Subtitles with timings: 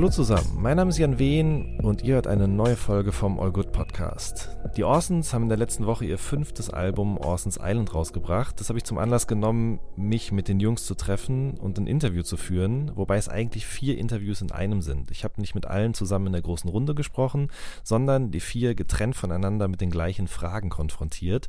[0.00, 3.52] Hallo zusammen, mein Name ist Jan Wehn und ihr hört eine neue Folge vom All
[3.52, 4.48] Good Podcast.
[4.74, 8.58] Die Orsons haben in der letzten Woche ihr fünftes Album Orsons Island rausgebracht.
[8.58, 12.22] Das habe ich zum Anlass genommen, mich mit den Jungs zu treffen und ein Interview
[12.22, 15.10] zu führen, wobei es eigentlich vier Interviews in einem sind.
[15.10, 17.48] Ich habe nicht mit allen zusammen in der großen Runde gesprochen,
[17.84, 21.48] sondern die vier getrennt voneinander mit den gleichen Fragen konfrontiert.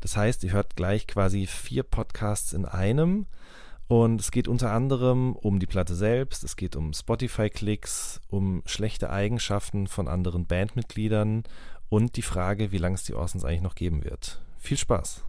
[0.00, 3.26] Das heißt, ihr hört gleich quasi vier Podcasts in einem.
[3.88, 9.10] Und es geht unter anderem um die Platte selbst, es geht um Spotify-Klicks, um schlechte
[9.10, 11.44] Eigenschaften von anderen Bandmitgliedern
[11.88, 14.42] und die Frage, wie lange es die Orsons eigentlich noch geben wird.
[14.58, 15.22] Viel Spaß!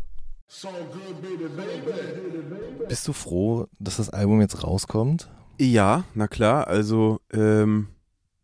[0.50, 2.86] So good, baby, baby.
[2.88, 5.30] Bist du froh, dass das Album jetzt rauskommt?
[5.60, 6.68] Ja, na klar.
[6.68, 7.90] Also ähm,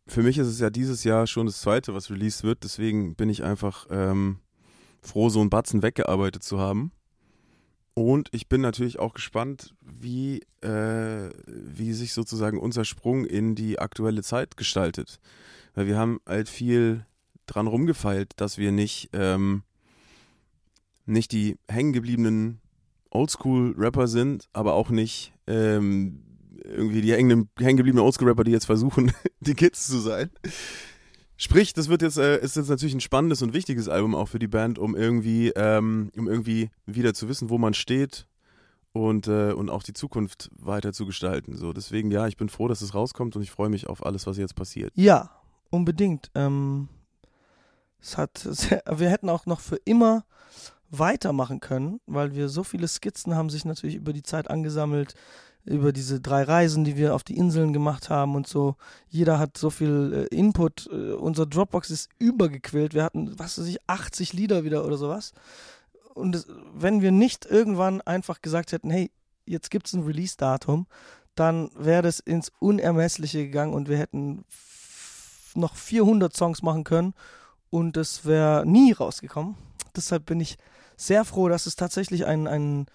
[0.05, 2.65] für mich ist es ja dieses Jahr schon das zweite, was released wird.
[2.65, 4.39] Deswegen bin ich einfach ähm,
[5.01, 6.91] froh, so einen Batzen weggearbeitet zu haben.
[7.95, 13.77] Und ich bin natürlich auch gespannt, wie, äh, wie sich sozusagen unser Sprung in die
[13.77, 15.19] aktuelle Zeit gestaltet.
[15.75, 17.05] Weil wir haben halt viel
[17.45, 19.63] dran rumgefeilt, dass wir nicht, ähm,
[21.05, 22.61] nicht die hängengebliebenen
[23.11, 26.23] Oldschool-Rapper sind, aber auch nicht ähm,
[26.63, 30.31] irgendwie die hängengebliebenen Oldschool-Rapper, die jetzt versuchen, die Kids zu sein.
[31.37, 34.39] Sprich, das wird jetzt, äh, ist jetzt natürlich ein spannendes und wichtiges Album auch für
[34.39, 38.27] die Band, um irgendwie, ähm, um irgendwie wieder zu wissen, wo man steht
[38.91, 41.55] und, äh, und auch die Zukunft weiter zu gestalten.
[41.55, 44.27] So, deswegen, ja, ich bin froh, dass es rauskommt und ich freue mich auf alles,
[44.27, 44.91] was jetzt passiert.
[44.95, 45.31] Ja,
[45.69, 46.29] unbedingt.
[46.35, 46.87] Ähm,
[47.99, 50.25] es hat, sehr, wir hätten auch noch für immer
[50.91, 55.15] weitermachen können, weil wir so viele Skizzen haben sich natürlich über die Zeit angesammelt,
[55.65, 58.75] über diese drei Reisen, die wir auf die Inseln gemacht haben und so.
[59.07, 60.89] Jeder hat so viel äh, Input.
[60.91, 62.93] Äh, unser Dropbox ist übergequillt.
[62.93, 65.33] Wir hatten, was weiß ich, 80 Lieder wieder oder sowas.
[66.13, 69.11] Und es, wenn wir nicht irgendwann einfach gesagt hätten, hey,
[69.45, 70.85] jetzt gibt es ein Release-Datum,
[71.35, 74.45] dann wäre das ins Unermessliche gegangen und wir hätten
[75.55, 77.13] noch 400 Songs machen können
[77.69, 79.55] und es wäre nie rausgekommen.
[79.95, 80.57] Deshalb bin ich
[80.95, 82.85] sehr froh, dass es tatsächlich ein, ein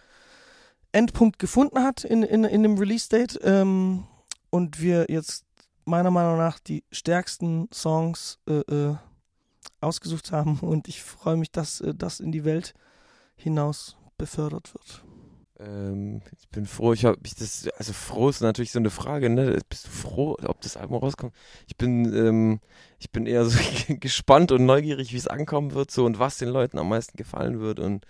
[0.99, 4.05] Endpunkt gefunden hat in, in, in dem Release-Date ähm,
[4.51, 5.45] und wir jetzt
[5.85, 8.97] meiner Meinung nach die stärksten Songs äh, äh,
[9.81, 12.75] ausgesucht haben und ich freue mich, dass äh, das in die Welt
[13.37, 15.05] hinaus befördert wird.
[15.61, 19.31] Ähm, ich bin froh, ich habe ich das, also froh ist natürlich so eine Frage,
[19.31, 19.61] ne?
[19.69, 21.33] Bist du froh, ob das Album rauskommt?
[21.69, 22.61] Ich bin, ähm,
[22.99, 23.59] ich bin eher so
[24.01, 27.61] gespannt und neugierig, wie es ankommen wird, so und was den Leuten am meisten gefallen
[27.61, 28.05] wird und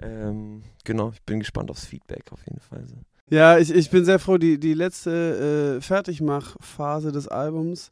[0.00, 2.84] ähm, genau, ich bin gespannt aufs Feedback auf jeden Fall.
[3.30, 7.90] Ja, ich, ich bin sehr froh, die, die letzte äh, Fertigmachphase des Albums,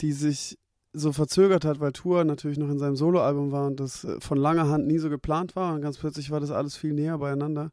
[0.00, 0.58] die sich
[0.92, 4.38] so verzögert hat, weil Tour natürlich noch in seinem Soloalbum war und das äh, von
[4.38, 7.72] langer Hand nie so geplant war und ganz plötzlich war das alles viel näher beieinander.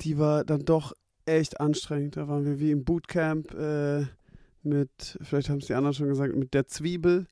[0.00, 0.94] Die war dann doch
[1.26, 2.16] echt anstrengend.
[2.16, 4.06] Da waren wir wie im Bootcamp äh,
[4.62, 7.26] mit, vielleicht haben es die anderen schon gesagt, mit der Zwiebel.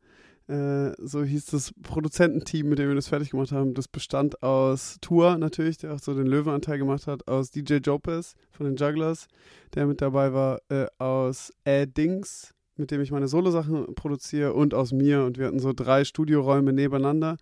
[0.48, 3.74] Äh, so hieß das Produzententeam, mit dem wir das fertig gemacht haben.
[3.74, 8.34] Das bestand aus Tour natürlich, der auch so den Löwenanteil gemacht hat, aus DJ Jopez
[8.50, 9.28] von den Jugglers,
[9.74, 14.72] der mit dabei war, äh, aus Ed Dings, mit dem ich meine Solo-Sachen produziere und
[14.72, 15.24] aus mir.
[15.24, 17.36] Und wir hatten so drei Studioräume nebeneinander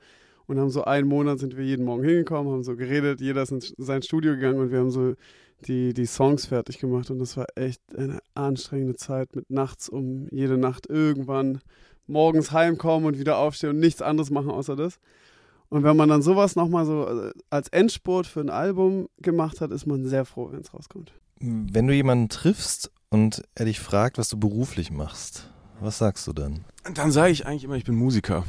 [0.46, 3.52] und haben so einen Monat sind wir jeden Morgen hingekommen, haben so geredet, jeder ist
[3.52, 5.14] in sein Studio gegangen und wir haben so
[5.66, 10.28] die, die Songs fertig gemacht und das war echt eine anstrengende Zeit mit nachts um
[10.30, 11.60] jede Nacht irgendwann
[12.06, 14.98] morgens heimkommen und wieder aufstehen und nichts anderes machen außer das.
[15.68, 19.72] Und wenn man dann sowas nochmal so äh, als Endspurt für ein Album gemacht hat,
[19.72, 21.12] ist man sehr froh, wenn es rauskommt.
[21.40, 25.50] Wenn du jemanden triffst und er dich fragt, was du beruflich machst,
[25.80, 26.64] was sagst du dann?
[26.94, 28.44] Dann sage ich eigentlich immer, ich bin Musiker.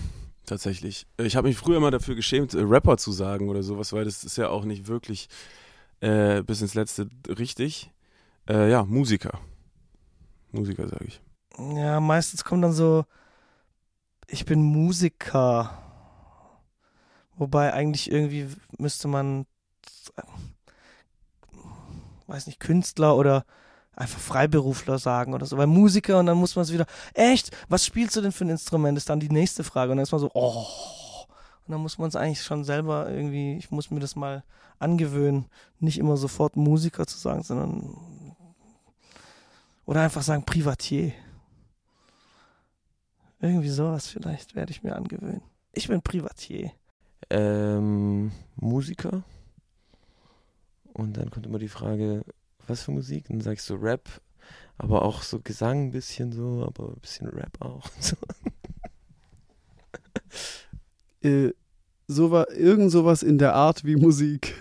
[0.46, 1.08] Tatsächlich.
[1.18, 4.24] Ich habe mich früher immer dafür geschämt, äh, Rapper zu sagen oder sowas, weil das
[4.24, 5.28] ist ja auch nicht wirklich
[6.00, 7.92] äh, bis ins Letzte richtig.
[8.48, 9.40] Äh, ja, Musiker.
[10.52, 11.22] Musiker, sage ich.
[11.76, 13.04] Ja, meistens kommt dann so,
[14.28, 15.84] ich bin Musiker.
[17.36, 18.48] Wobei eigentlich irgendwie
[18.78, 19.46] müsste man,
[22.28, 23.46] weiß nicht, Künstler oder
[23.96, 25.58] einfach Freiberufler sagen oder so.
[25.58, 28.50] Weil Musiker und dann muss man es wieder, echt, was spielst du denn für ein
[28.50, 28.98] Instrument?
[28.98, 29.92] Ist dann die nächste Frage.
[29.92, 30.66] Und dann ist man so, oh.
[31.66, 34.44] Und dann muss man es eigentlich schon selber irgendwie, ich muss mir das mal
[34.80, 35.48] angewöhnen,
[35.80, 37.98] nicht immer sofort Musiker zu sagen, sondern
[39.86, 41.14] oder einfach sagen Privatier.
[43.40, 45.42] Irgendwie sowas vielleicht werde ich mir angewöhnen.
[45.74, 46.72] Ich bin Privatier.
[47.30, 49.24] Ähm, Musiker.
[50.94, 52.24] Und dann kommt immer die Frage,
[52.66, 53.30] was für Musik?
[53.30, 54.10] Und dann sagst du Rap,
[54.78, 57.90] aber auch so Gesang ein bisschen so, aber ein bisschen Rap auch.
[58.00, 58.16] So.
[61.24, 61.52] Äh,
[62.08, 64.54] so war, irgend sowas in der Art wie Musik.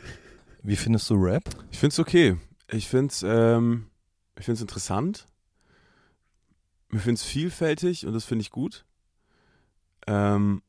[0.62, 1.44] Wie findest du Rap?
[1.70, 2.38] Ich finde es okay.
[2.70, 3.90] Ich finde es ähm,
[4.38, 5.26] ich find's interessant.
[6.92, 8.84] Ich finde es vielfältig und das finde ich gut.
[10.06, 10.62] Ähm,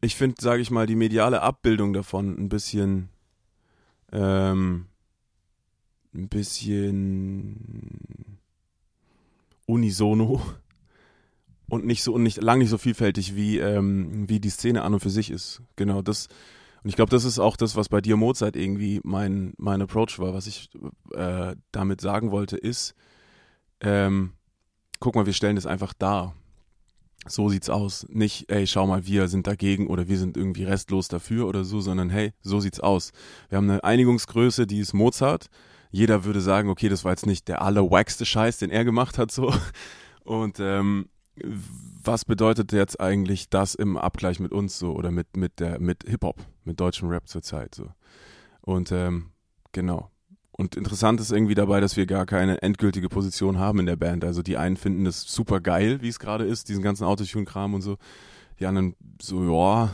[0.00, 3.10] ich finde, sage ich mal, die mediale Abbildung davon ein bisschen
[4.12, 4.86] ähm,
[6.14, 8.38] ein bisschen
[9.66, 10.42] unisono
[11.68, 14.94] und nicht so und nicht lang nicht so vielfältig wie ähm, wie die Szene an
[14.94, 15.62] und für sich ist.
[15.76, 16.26] Genau das.
[16.82, 20.18] Und ich glaube, das ist auch das, was bei dir Mozart irgendwie mein mein Approach
[20.18, 20.70] war, was ich
[21.12, 22.94] äh, damit sagen wollte, ist,
[23.80, 24.32] ähm,
[25.00, 26.34] guck mal, wir stellen das einfach dar.
[27.26, 28.06] So sieht's aus.
[28.08, 31.80] Nicht, ey, schau mal, wir sind dagegen oder wir sind irgendwie restlos dafür oder so,
[31.80, 33.12] sondern hey, so sieht's aus.
[33.48, 35.48] Wir haben eine Einigungsgröße, die ist Mozart.
[35.90, 39.30] Jeder würde sagen, okay, das war jetzt nicht der allerwackste Scheiß, den er gemacht hat,
[39.30, 39.52] so.
[40.24, 41.08] Und ähm,
[42.02, 46.04] was bedeutet jetzt eigentlich das im Abgleich mit uns so oder mit, mit der, mit
[46.06, 47.88] Hip-Hop, mit deutschem Rap zurzeit so.
[48.60, 49.30] Und ähm,
[49.72, 50.10] genau.
[50.52, 54.24] Und interessant ist irgendwie dabei, dass wir gar keine endgültige Position haben in der Band.
[54.24, 57.82] Also die einen finden das super geil, wie es gerade ist, diesen ganzen Autotune-Kram und
[57.82, 57.96] so.
[58.58, 59.90] Die anderen so, ja.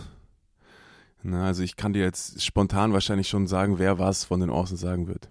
[1.23, 4.81] Na, also ich kann dir jetzt spontan wahrscheinlich schon sagen, wer was von den Orsons
[4.81, 5.29] sagen wird.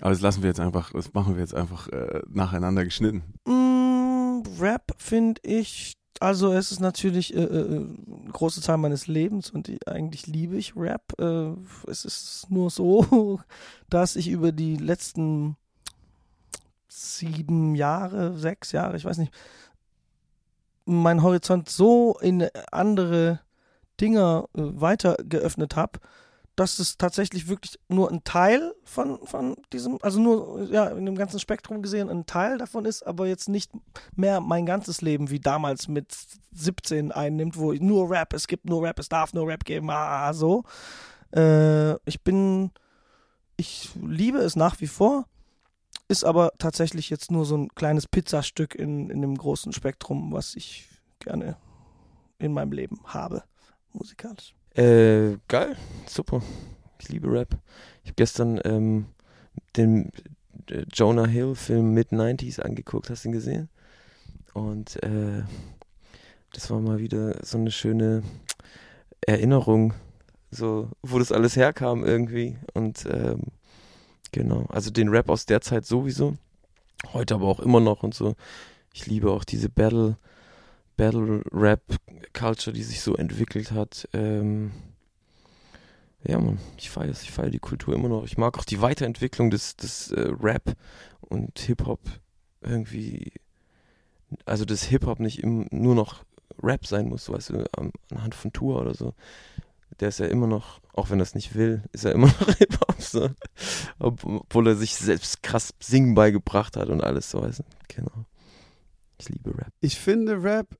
[0.00, 3.22] Aber das lassen wir jetzt einfach, das machen wir jetzt einfach äh, nacheinander geschnitten.
[3.46, 9.50] Mm, Rap finde ich, also es ist natürlich äh, äh, ein großer Teil meines Lebens
[9.50, 11.12] und ich, eigentlich liebe ich Rap.
[11.18, 11.52] Äh,
[11.88, 13.40] es ist nur so,
[13.88, 15.56] dass ich über die letzten
[16.88, 19.32] sieben Jahre, sechs Jahre, ich weiß nicht,
[20.84, 23.40] meinen Horizont so in andere
[24.00, 26.00] Dinger äh, weiter geöffnet habe,
[26.60, 31.16] dass es tatsächlich wirklich nur ein Teil von, von diesem, also nur ja, in dem
[31.16, 33.72] ganzen Spektrum gesehen ein Teil davon ist, aber jetzt nicht
[34.14, 36.14] mehr mein ganzes Leben wie damals mit
[36.52, 40.34] 17 einnimmt, wo nur Rap, es gibt nur Rap, es darf nur Rap geben, ah,
[40.34, 40.64] so.
[41.34, 42.72] Äh, ich bin,
[43.56, 45.24] ich liebe es nach wie vor,
[46.08, 50.54] ist aber tatsächlich jetzt nur so ein kleines Pizzastück in, in dem großen Spektrum, was
[50.54, 50.90] ich
[51.20, 51.56] gerne
[52.38, 53.44] in meinem Leben habe,
[53.94, 54.54] musikalisch.
[54.74, 55.76] Äh, geil,
[56.06, 56.42] super.
[57.00, 57.58] Ich liebe Rap.
[58.04, 59.06] Ich habe gestern ähm,
[59.76, 60.12] den
[60.70, 63.10] äh, Jonah Hill-Film Mid-90s angeguckt.
[63.10, 63.68] Hast du ihn gesehen?
[64.54, 65.42] Und äh,
[66.52, 68.22] das war mal wieder so eine schöne
[69.20, 69.94] Erinnerung,
[70.50, 72.56] so wo das alles herkam irgendwie.
[72.72, 73.42] Und ähm,
[74.30, 76.36] genau, also den Rap aus der Zeit sowieso.
[77.12, 78.34] Heute aber auch immer noch und so.
[78.92, 80.16] Ich liebe auch diese Battle.
[81.00, 81.80] Battle Rap
[82.34, 84.06] Culture, die sich so entwickelt hat.
[84.12, 84.70] Ähm,
[86.22, 88.24] ja, man, ich feiere es, ich feiere die Kultur immer noch.
[88.24, 90.76] Ich mag auch die Weiterentwicklung des, des äh, Rap
[91.20, 92.00] und Hip-Hop
[92.60, 93.32] irgendwie.
[94.44, 96.22] Also, dass Hip-Hop nicht im, nur noch
[96.62, 99.14] Rap sein muss, weißt du, an, anhand von Tour oder so.
[100.00, 102.54] Der ist ja immer noch, auch wenn er es nicht will, ist er immer noch
[102.58, 103.30] Hip-Hop, so.
[103.98, 107.64] Ob, obwohl er sich selbst krass Singen beigebracht hat und alles so, weißt du.
[107.88, 108.26] Genau.
[109.18, 109.72] Ich liebe Rap.
[109.80, 110.76] Ich finde Rap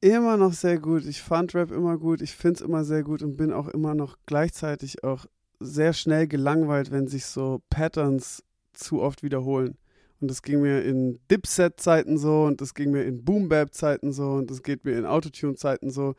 [0.00, 1.04] immer noch sehr gut.
[1.06, 2.22] Ich fand Rap immer gut.
[2.22, 5.26] Ich finde es immer sehr gut und bin auch immer noch gleichzeitig auch
[5.60, 9.76] sehr schnell gelangweilt, wenn sich so Patterns zu oft wiederholen.
[10.20, 14.50] Und das ging mir in Dipset-Zeiten so und das ging mir in Boom-Bap-Zeiten so und
[14.50, 16.14] das geht mir in Autotune-Zeiten so.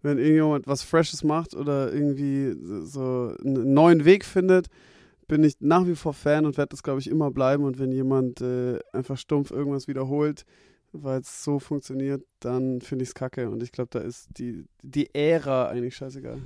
[0.00, 4.66] Wenn irgendjemand was Freshes macht oder irgendwie so einen neuen Weg findet,
[5.28, 7.64] bin ich nach wie vor Fan und werde das, glaube ich, immer bleiben.
[7.64, 10.44] Und wenn jemand äh, einfach stumpf irgendwas wiederholt,
[10.92, 13.50] weil es so funktioniert, dann finde ich es kacke.
[13.50, 16.38] Und ich glaube, da ist die, die Ära eigentlich scheißegal.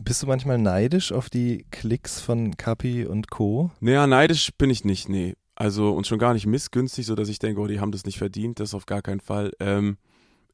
[0.00, 3.70] Bist du manchmal neidisch auf die Klicks von Kapi und Co.?
[3.80, 5.34] Naja, neidisch bin ich nicht, nee.
[5.54, 8.18] Also und schon gar nicht missgünstig, so dass ich denke, oh, die haben das nicht
[8.18, 9.52] verdient, das auf gar keinen Fall.
[9.60, 9.98] Ähm,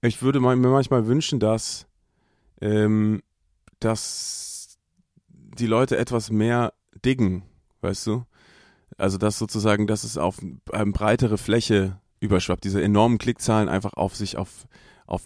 [0.03, 1.87] ich würde mir manchmal wünschen, dass,
[2.61, 3.23] ähm,
[3.79, 4.79] dass
[5.29, 6.75] die Leute etwas mehr
[7.05, 7.45] diggen,
[7.81, 8.25] weißt du?
[8.99, 10.39] Also dass sozusagen, dass es auf
[10.73, 14.67] eine breitere Fläche überschwappt, diese enormen Klickzahlen einfach auf sich, auf,
[15.07, 15.23] auf,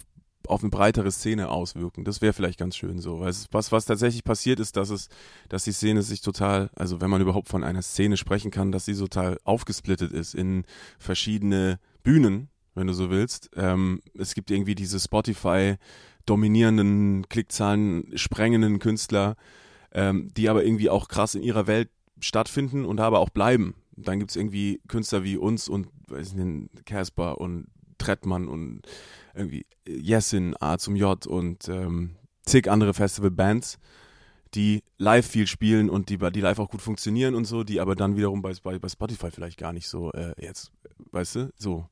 [0.47, 2.05] auf eine breitere Szene auswirken.
[2.05, 3.19] Das wäre vielleicht ganz schön so.
[3.19, 5.09] Weil es, was, was tatsächlich passiert ist, dass es,
[5.49, 8.85] dass die Szene sich total, also wenn man überhaupt von einer Szene sprechen kann, dass
[8.85, 10.63] sie total aufgesplittet ist in
[10.97, 13.49] verschiedene Bühnen, wenn du so willst.
[13.55, 15.75] Ähm, es gibt irgendwie diese Spotify
[16.25, 19.35] dominierenden, Klickzahlen sprengenden Künstler,
[19.91, 23.75] ähm, die aber irgendwie auch krass in ihrer Welt stattfinden und aber auch bleiben.
[23.97, 28.81] Dann gibt es irgendwie Künstler wie uns und weiß nicht, Casper und Trettmann und
[29.33, 33.79] irgendwie Jessin, A zum J und ähm, zig andere Festivalbands,
[34.53, 37.95] die live viel spielen und die, die live auch gut funktionieren und so, die aber
[37.95, 40.71] dann wiederum bei, bei, bei Spotify vielleicht gar nicht so äh, jetzt,
[41.11, 41.85] weißt du, so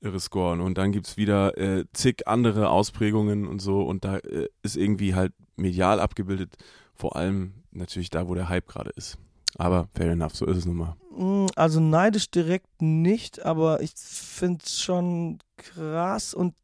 [0.00, 0.60] irre scoren.
[0.60, 5.14] Und dann gibt's wieder äh, zig andere Ausprägungen und so und da äh, ist irgendwie
[5.14, 6.56] halt medial abgebildet,
[6.94, 9.18] vor allem natürlich da, wo der Hype gerade ist.
[9.58, 10.96] Aber fair enough, so ist es nun mal.
[11.16, 16.54] Mm, Also neidisch direkt nicht, aber ich finde es schon krass und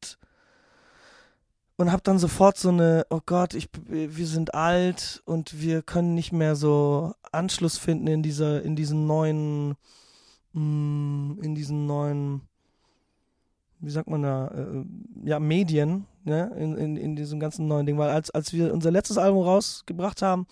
[1.77, 6.15] und habe dann sofort so eine, oh Gott, ich, wir sind alt und wir können
[6.15, 9.75] nicht mehr so Anschluss finden in dieser, in diesen neuen,
[10.53, 12.43] mm, in diesen neuen,
[13.81, 14.85] wie sagt man da, äh,
[15.25, 18.91] ja, Medien, ne, in, in, in diesem ganzen neuen Ding, weil als, als wir unser
[18.91, 20.47] letztes Album rausgebracht haben,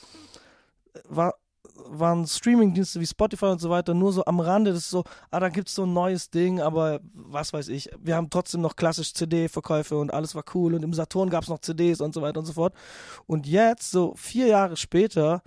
[1.08, 1.34] war,
[1.88, 4.72] waren Streamingdienste wie Spotify und so weiter nur so am Rande.
[4.72, 7.90] Das ist so, ah, da gibt's so ein neues Ding, aber was weiß ich.
[8.00, 11.60] Wir haben trotzdem noch klassisch CD-Verkäufe und alles war cool und im Saturn gab's noch
[11.60, 12.74] CDs und so weiter und so fort.
[13.26, 15.42] Und jetzt, so vier Jahre später,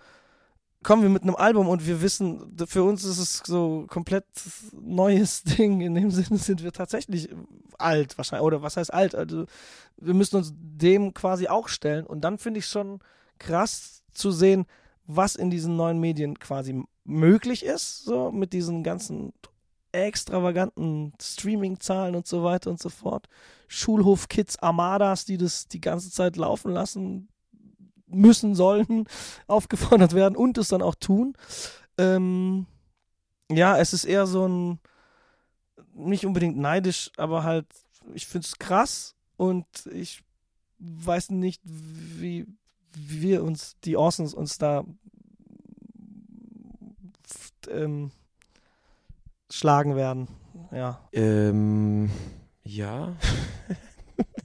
[0.83, 4.25] kommen wir mit einem Album und wir wissen, für uns ist es so komplett
[4.73, 5.81] neues Ding.
[5.81, 7.29] In dem Sinne sind wir tatsächlich
[7.77, 8.45] alt wahrscheinlich.
[8.45, 9.15] Oder was heißt alt?
[9.15, 9.45] Also
[9.97, 12.05] wir müssen uns dem quasi auch stellen.
[12.05, 12.99] Und dann finde ich schon
[13.39, 14.65] krass zu sehen,
[15.05, 19.33] was in diesen neuen Medien quasi möglich ist, so mit diesen ganzen
[19.91, 23.27] extravaganten Streaming-Zahlen und so weiter und so fort.
[23.67, 27.29] Schulhof-Kids, Armadas, die das die ganze Zeit laufen lassen
[28.07, 29.05] müssen, sollen,
[29.47, 31.35] aufgefordert werden und es dann auch tun.
[31.97, 32.65] Ähm,
[33.51, 34.79] ja, es ist eher so ein,
[35.93, 37.67] nicht unbedingt neidisch, aber halt,
[38.13, 40.23] ich finde es krass und ich
[40.79, 42.62] weiß nicht, wie, wie
[42.95, 44.83] wir uns, die Orsons, uns da
[47.69, 48.11] ähm,
[49.51, 50.27] schlagen werden.
[50.71, 51.07] Ja.
[51.11, 52.09] Ähm,
[52.63, 53.15] ja.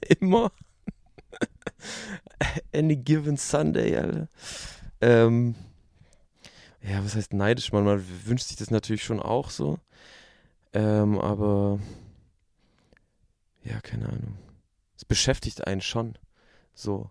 [0.19, 0.51] Immer.
[2.73, 4.27] Any given Sunday, Alter.
[5.01, 5.55] Ähm,
[6.81, 7.71] ja, was heißt neidisch?
[7.71, 9.79] Man, man wünscht sich das natürlich schon auch so.
[10.73, 11.79] Ähm, aber
[13.63, 14.37] ja, keine Ahnung.
[14.95, 16.17] Es beschäftigt einen schon.
[16.73, 17.09] So.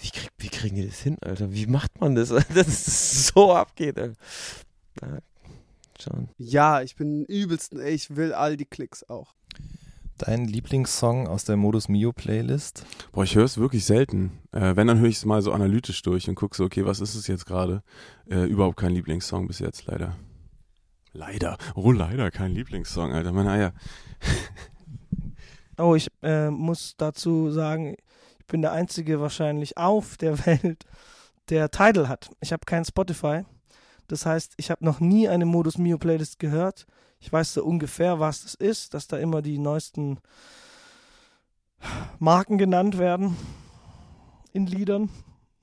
[0.00, 1.52] Wie, krieg, wie kriegen die das hin, Alter?
[1.52, 4.16] Wie macht man das, dass es so abgeht, Alter?
[5.02, 5.18] Ja,
[6.00, 6.28] schon.
[6.38, 9.34] Ja, ich bin übelsten, ey, ich will all die Klicks auch.
[10.16, 12.84] Dein Lieblingssong aus der Modus Mio Playlist?
[13.12, 14.32] Boah, ich höre es wirklich selten.
[14.50, 17.00] Äh, wenn, dann höre ich es mal so analytisch durch und gucke so, okay, was
[17.00, 17.82] ist es jetzt gerade?
[18.28, 20.16] Äh, überhaupt kein Lieblingssong bis jetzt, leider.
[21.12, 21.56] Leider.
[21.74, 23.32] Oh, leider kein Lieblingssong, Alter.
[23.32, 23.72] Meine Eier.
[25.80, 27.94] Oh, ich äh, muss dazu sagen,
[28.48, 30.84] bin der Einzige wahrscheinlich auf der Welt,
[31.48, 32.30] der Tidal hat.
[32.40, 33.44] Ich habe kein Spotify.
[34.08, 36.86] Das heißt, ich habe noch nie eine Modus Mio Playlist gehört.
[37.20, 40.18] Ich weiß so ungefähr, was das ist, dass da immer die neuesten
[42.18, 43.36] Marken genannt werden
[44.52, 45.10] in Liedern.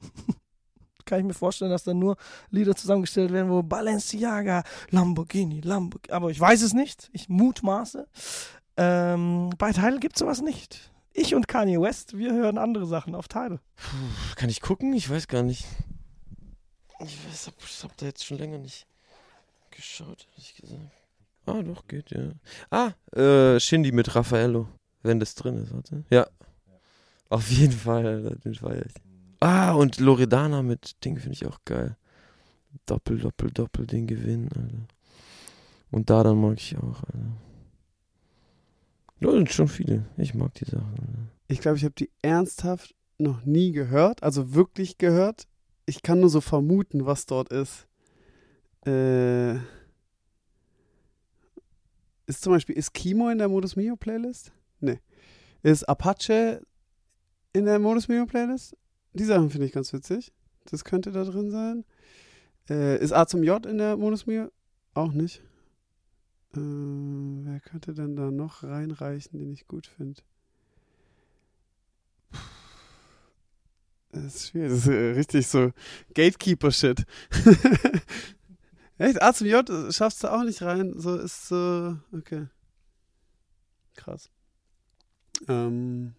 [1.06, 2.18] Kann ich mir vorstellen, dass dann nur
[2.50, 6.14] Lieder zusammengestellt werden, wo Balenciaga, Lamborghini, Lamborghini.
[6.14, 7.10] Aber ich weiß es nicht.
[7.14, 8.08] Ich mutmaße.
[8.78, 10.92] Ähm, bei Tidal gibt es sowas nicht.
[11.18, 13.62] Ich und Kanye West, wir hören andere Sachen auf Tidal.
[13.78, 14.92] Puh, kann ich gucken?
[14.94, 15.66] Ich weiß gar nicht.
[17.00, 18.86] Ich weiß, ich hab da jetzt schon länger nicht
[19.72, 20.92] geschaut, ehrlich gesagt.
[21.46, 22.32] Ah, doch, geht, ja.
[22.70, 24.68] Ah, äh, Shindy mit Raffaello,
[25.04, 26.04] wenn das drin ist, warte.
[26.10, 26.28] Ja.
[27.30, 28.94] Auf jeden Fall, den feier ich.
[29.40, 31.96] Ah, und Loredana mit Ding finde ich auch geil.
[32.86, 34.86] Doppel, Doppel, Doppel, den Gewinn, Alter.
[35.92, 37.32] Und da dann mag ich auch, Alter.
[39.20, 40.06] Ja, sind schon viele.
[40.18, 41.30] Ich mag die Sachen.
[41.48, 45.48] Ich glaube, ich habe die ernsthaft noch nie gehört, also wirklich gehört.
[45.86, 47.88] Ich kann nur so vermuten, was dort ist.
[48.86, 49.56] Äh,
[52.28, 54.52] ist zum Beispiel, ist Kimo in der Modus Mio Playlist?
[54.80, 55.00] Nee.
[55.62, 56.62] Ist Apache
[57.54, 58.76] in der Modus Mio Playlist?
[59.14, 60.34] Die Sachen finde ich ganz witzig.
[60.70, 61.86] Das könnte da drin sein.
[62.70, 64.50] Äh, ist A zum J in der Modus Mio?
[64.94, 65.44] Auch nicht.
[66.56, 70.22] Äh, wer könnte denn da noch reinreichen, den ich gut finde?
[74.12, 74.70] Das ist schwierig.
[74.70, 75.72] Das ist äh, richtig so
[76.14, 77.06] Gatekeeper-Shit.
[78.98, 79.22] Echt?
[79.22, 80.94] A zum J schaffst du auch nicht rein.
[80.96, 81.98] So ist so.
[82.14, 82.48] Okay.
[83.96, 84.30] Krass.
[85.50, 86.16] Ähm.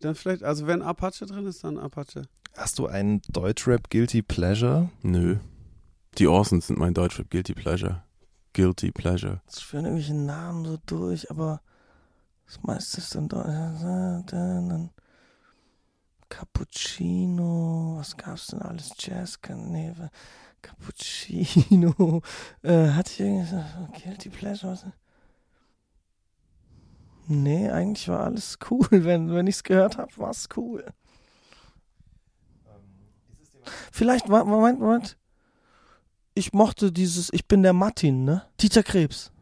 [0.00, 2.22] Dann vielleicht, also wenn Apache drin ist, dann Apache.
[2.56, 4.90] Hast du einen Deutschrap Guilty Pleasure?
[5.02, 5.38] Nö.
[6.18, 8.02] Die Orsons sind mein Deutschrap Guilty Pleasure.
[8.54, 9.42] Guilty Pleasure.
[9.46, 11.60] Es führen irgendwelche Namen so durch, aber
[12.46, 14.90] das meiste ist dann, da- dann
[16.28, 18.92] Cappuccino, was gab's denn alles?
[18.98, 19.92] Jazz, nee,
[20.62, 22.22] Cappuccino,
[22.62, 23.64] äh, hatte ich irgendwas,
[24.02, 24.86] Guilty Pleasure, was?
[27.28, 30.84] Nee, eigentlich war alles cool, wenn, wenn ich's gehört habe, war's cool.
[33.92, 35.18] Vielleicht, Moment, Moment.
[36.36, 38.42] Ich mochte dieses Ich bin der Martin, ne?
[38.60, 39.32] Dieter Krebs.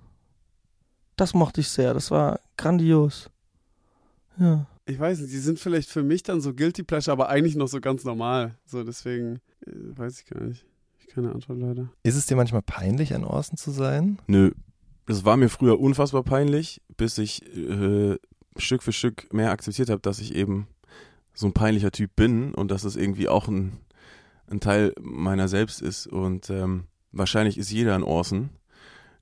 [1.17, 1.93] Das mochte ich sehr.
[1.93, 3.31] Das war grandios.
[4.39, 4.67] Ja.
[4.87, 7.67] Ich weiß nicht, die sind vielleicht für mich dann so Guilty Pleasure, aber eigentlich noch
[7.67, 8.57] so ganz normal.
[8.65, 10.65] So, deswegen äh, weiß ich gar nicht.
[11.01, 11.89] Ich keine Antwort leider.
[12.05, 14.19] Ist es dir manchmal peinlich, an Orson zu sein?
[14.29, 14.53] Nö.
[15.07, 18.17] Das war mir früher unfassbar peinlich, bis ich äh,
[18.57, 20.69] Stück für Stück mehr akzeptiert habe, dass ich eben
[21.35, 23.81] so ein peinlicher Typ bin und dass es irgendwie auch ein,
[24.49, 26.07] ein Teil meiner selbst ist.
[26.07, 28.51] Und ähm, wahrscheinlich ist jeder ein Orson.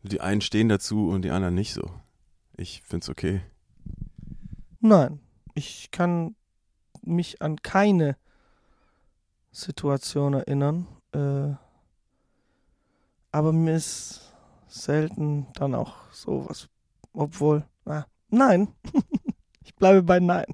[0.03, 1.91] Die einen stehen dazu und die anderen nicht so.
[2.57, 3.43] Ich find's okay.
[4.81, 5.21] Nein,
[5.55, 6.35] ich kann
[7.03, 8.17] mich an keine
[9.53, 10.89] Situation erinnern.
[11.13, 11.55] Äh,
[13.31, 14.35] aber mir ist
[14.67, 16.69] selten dann auch sowas.
[17.13, 18.69] Obwohl, ah, nein.
[19.65, 20.47] ich bleibe bei Nein.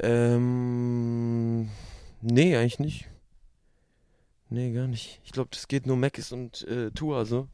[0.00, 1.70] Ähm,
[2.20, 3.08] nee, eigentlich nicht.
[4.50, 5.20] Nee, gar nicht.
[5.24, 7.48] Ich glaube, das geht nur Mackis und äh, Tua so.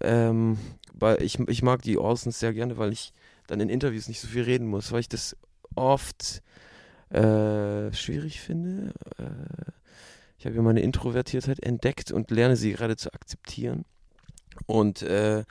[0.00, 0.58] Ähm,
[0.92, 3.12] weil ich, ich mag die Orsons sehr gerne, weil ich
[3.46, 5.36] dann in Interviews nicht so viel reden muss, weil ich das
[5.74, 6.42] oft
[7.10, 8.92] äh, schwierig finde.
[9.18, 9.72] Äh,
[10.38, 13.84] ich habe ja meine Introvertiertheit entdeckt und lerne sie gerade zu akzeptieren.
[14.66, 15.44] Und äh,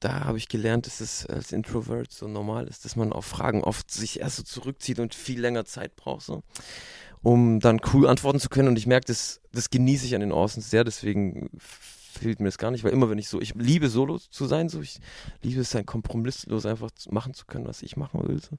[0.00, 3.62] da habe ich gelernt, dass es als Introvert so normal ist, dass man auf Fragen
[3.62, 6.42] oft sich erst so zurückzieht und viel länger Zeit braucht, so,
[7.24, 8.68] um dann cool antworten zu können.
[8.68, 11.50] Und ich merke, das, das genieße ich an den Orsons sehr, deswegen
[12.14, 14.68] fehlt mir das gar nicht, weil immer wenn ich so, ich liebe Solo zu sein,
[14.68, 15.00] so, ich
[15.42, 18.56] liebe es dann kompromisslos einfach machen zu können, was ich machen will, so.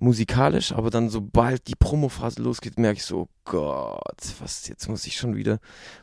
[0.00, 5.06] Musikalisch, aber dann sobald die Promophase losgeht, merke ich so, oh Gott, was, jetzt muss
[5.06, 5.60] ich schon wieder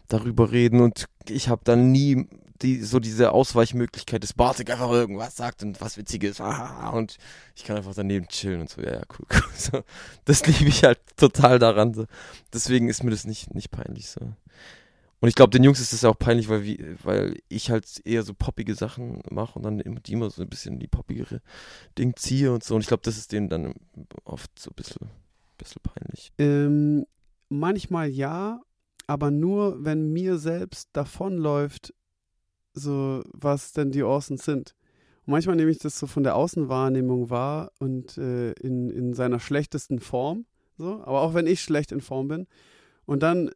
[0.07, 2.27] darüber reden und ich habe dann nie
[2.61, 7.17] die, so diese Ausweichmöglichkeit, dass Bartik einfach irgendwas sagt und was Witziges, ah, und
[7.55, 9.41] ich kann einfach daneben chillen und so, ja, ja, cool, cool.
[9.55, 9.83] So,
[10.25, 11.93] das liebe ich halt total daran.
[11.93, 12.05] So.
[12.53, 14.33] Deswegen ist mir das nicht, nicht peinlich so.
[15.21, 18.23] Und ich glaube, den Jungs ist ja auch peinlich, weil, wie, weil ich halt eher
[18.23, 21.41] so poppige Sachen mache und dann immer die immer so ein bisschen die poppigere
[21.97, 22.73] Ding ziehe und so.
[22.73, 23.75] Und ich glaube, das ist denen dann
[24.23, 25.09] oft so ein bisschen,
[25.59, 26.33] bisschen peinlich.
[26.39, 27.05] Ähm,
[27.49, 28.61] manchmal ja,
[29.05, 31.93] aber nur, wenn mir selbst davonläuft,
[32.73, 34.75] so was denn die Orsons sind.
[35.25, 39.39] Und manchmal nehme ich das so von der Außenwahrnehmung wahr und äh, in, in seiner
[39.39, 40.45] schlechtesten Form.
[40.79, 42.47] So, aber auch wenn ich schlecht in Form bin.
[43.05, 43.51] Und dann,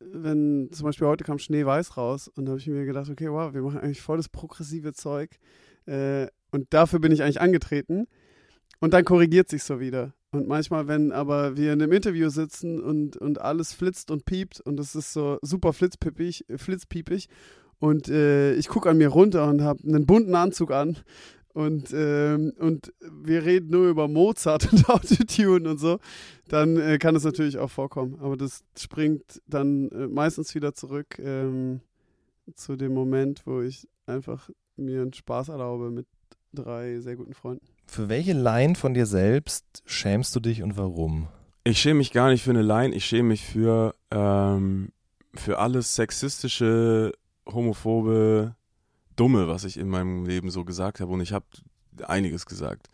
[0.00, 3.52] wenn zum Beispiel heute kam Schneeweiß raus und da habe ich mir gedacht, okay, wow,
[3.54, 5.38] wir machen eigentlich voll das progressive Zeug.
[5.86, 8.06] Äh, und dafür bin ich eigentlich angetreten.
[8.80, 10.12] Und dann korrigiert sich so wieder.
[10.32, 14.60] Und manchmal, wenn aber wir in einem Interview sitzen und, und alles flitzt und piept
[14.60, 17.28] und es ist so super flitzpiepig, flitzpiepig
[17.78, 20.98] und äh, ich gucke an mir runter und habe einen bunten Anzug an
[21.56, 26.00] und, ähm, und wir reden nur über Mozart und Autotune und so,
[26.48, 28.18] dann äh, kann es natürlich auch vorkommen.
[28.20, 31.80] Aber das springt dann äh, meistens wieder zurück ähm,
[32.54, 36.06] zu dem Moment, wo ich einfach mir einen Spaß erlaube mit
[36.52, 37.64] drei sehr guten Freunden.
[37.86, 41.28] Für welche Line von dir selbst schämst du dich und warum?
[41.64, 44.90] Ich schäme mich gar nicht für eine Line, ich schäme mich für, ähm,
[45.34, 47.12] für alles sexistische,
[47.46, 48.54] homophobe,
[49.16, 51.12] dumme, was ich in meinem Leben so gesagt habe.
[51.12, 51.46] Und ich habe
[52.04, 52.88] einiges gesagt.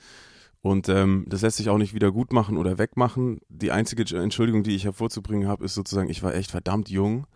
[0.61, 3.41] Und ähm, das lässt sich auch nicht wieder gut machen oder wegmachen.
[3.49, 7.27] Die einzige Entschuldigung, die ich hervorzubringen habe, ist sozusagen, ich war echt verdammt jung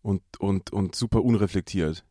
[0.00, 2.04] und, und, und super unreflektiert.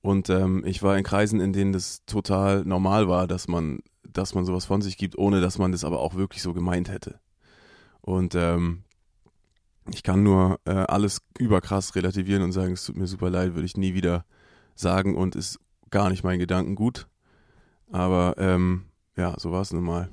[0.00, 4.34] Und ähm, ich war in Kreisen, in denen das total normal war, dass man, dass
[4.34, 7.18] man sowas von sich gibt, ohne dass man das aber auch wirklich so gemeint hätte.
[8.00, 8.84] Und ähm,
[9.92, 13.66] ich kann nur äh, alles überkrass relativieren und sagen, es tut mir super leid, würde
[13.66, 14.24] ich nie wieder
[14.80, 15.58] sagen und ist
[15.90, 17.08] gar nicht mein Gedankengut.
[17.90, 18.84] Aber ähm,
[19.16, 20.08] ja, so war es nun mal.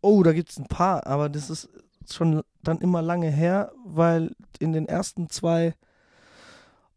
[0.00, 1.68] Oh, da gibt es ein paar, aber das ist
[2.10, 5.74] schon dann immer lange her, weil in den ersten zwei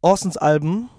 [0.01, 0.89] Orsons-Alben,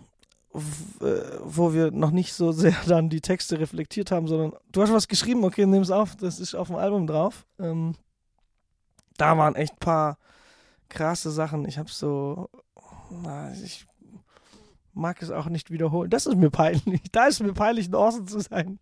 [0.52, 4.82] w- äh, wo wir noch nicht so sehr dann die Texte reflektiert haben, sondern du
[4.82, 7.46] hast was geschrieben, okay, nimm es auf, das ist auf dem Album drauf.
[7.58, 7.94] Ähm,
[9.16, 10.18] da waren echt paar
[10.88, 11.66] krasse Sachen.
[11.66, 12.48] Ich habe so,
[13.10, 13.86] na, ich
[14.98, 16.10] mag es auch nicht wiederholen.
[16.10, 17.00] Das ist mir peinlich.
[17.12, 18.78] Da ist mir peinlich, ein Orson zu sein.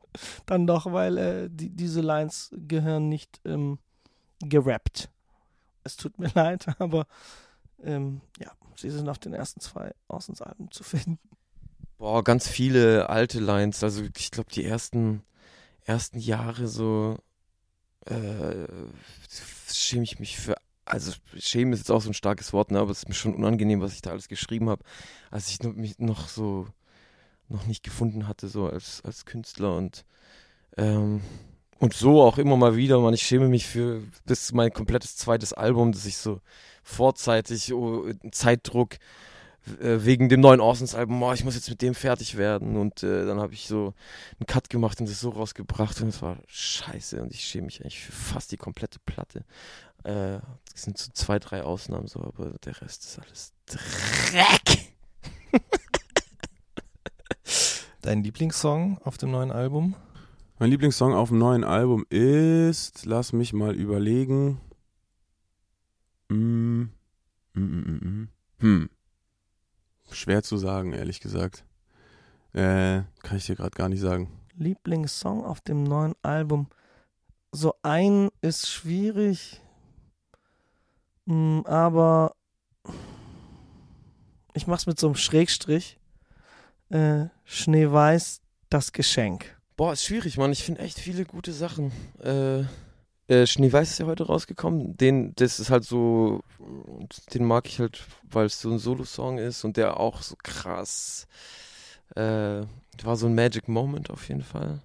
[0.47, 3.79] Dann doch, weil äh, die, diese Lines gehören nicht ähm,
[4.41, 5.11] gerappt.
[5.85, 7.07] Es tut mir leid, aber
[7.83, 11.19] ähm, ja, sie sind auf den ersten zwei Orsons-Alben zu finden.
[11.99, 13.83] Boah, ganz viele alte Lines.
[13.85, 15.23] Also ich glaube, die ersten,
[15.85, 17.17] ersten Jahre so
[18.07, 18.67] äh,
[19.73, 20.57] schäme ich mich für.
[20.87, 22.79] Also schämen ist jetzt auch so ein starkes Wort, ne?
[22.79, 24.85] aber es ist mir schon unangenehm, was ich da alles geschrieben habe,
[25.31, 26.69] als ich mich noch so
[27.49, 30.05] noch nicht gefunden hatte, so als, als Künstler und
[30.77, 31.21] ähm,
[31.79, 35.53] und so auch immer mal wieder, man, ich schäme mich für bis mein komplettes zweites
[35.53, 36.41] Album, das ich so
[36.83, 38.95] vorzeitig, oh, Zeitdruck,
[39.81, 42.77] äh, wegen dem neuen Orsons-Album, oh, ich muss jetzt mit dem fertig werden.
[42.77, 43.95] Und äh, dann habe ich so
[44.39, 47.81] einen Cut gemacht und das so rausgebracht und es war scheiße und ich schäme mich
[47.81, 49.45] eigentlich für fast die komplette Platte.
[50.07, 50.41] Äh,
[50.73, 54.93] es sind so zwei, drei Ausnahmen so, aber der Rest ist alles Dreck.
[58.03, 59.97] Dein Lieblingssong auf dem neuen Album?
[60.61, 64.61] Mein Lieblingssong auf dem neuen Album ist, lass mich mal überlegen.
[66.29, 66.83] Mm,
[67.55, 68.29] mm, mm, mm, mm.
[68.59, 68.91] Hm.
[70.13, 71.65] Schwer zu sagen, ehrlich gesagt.
[72.53, 74.31] Äh, kann ich dir gerade gar nicht sagen.
[74.55, 76.69] Lieblingssong auf dem neuen Album.
[77.51, 79.61] So ein ist schwierig,
[81.27, 82.35] aber
[84.55, 85.99] ich mach's mit so einem Schrägstrich.
[86.89, 89.57] Äh, Schneeweiß, das Geschenk.
[89.77, 90.53] Boah, ist schwierig, Mann.
[90.53, 91.93] Ich finde echt viele gute Sachen.
[92.23, 92.65] Äh,
[93.29, 94.97] äh, Schneeweiß ist ja heute rausgekommen.
[94.97, 96.43] Den, das ist halt so,
[97.35, 101.27] den mag ich halt, weil es so ein Solo-Song ist und der auch so krass.
[102.15, 102.63] Äh,
[103.03, 104.81] war so ein Magic Moment auf jeden Fall.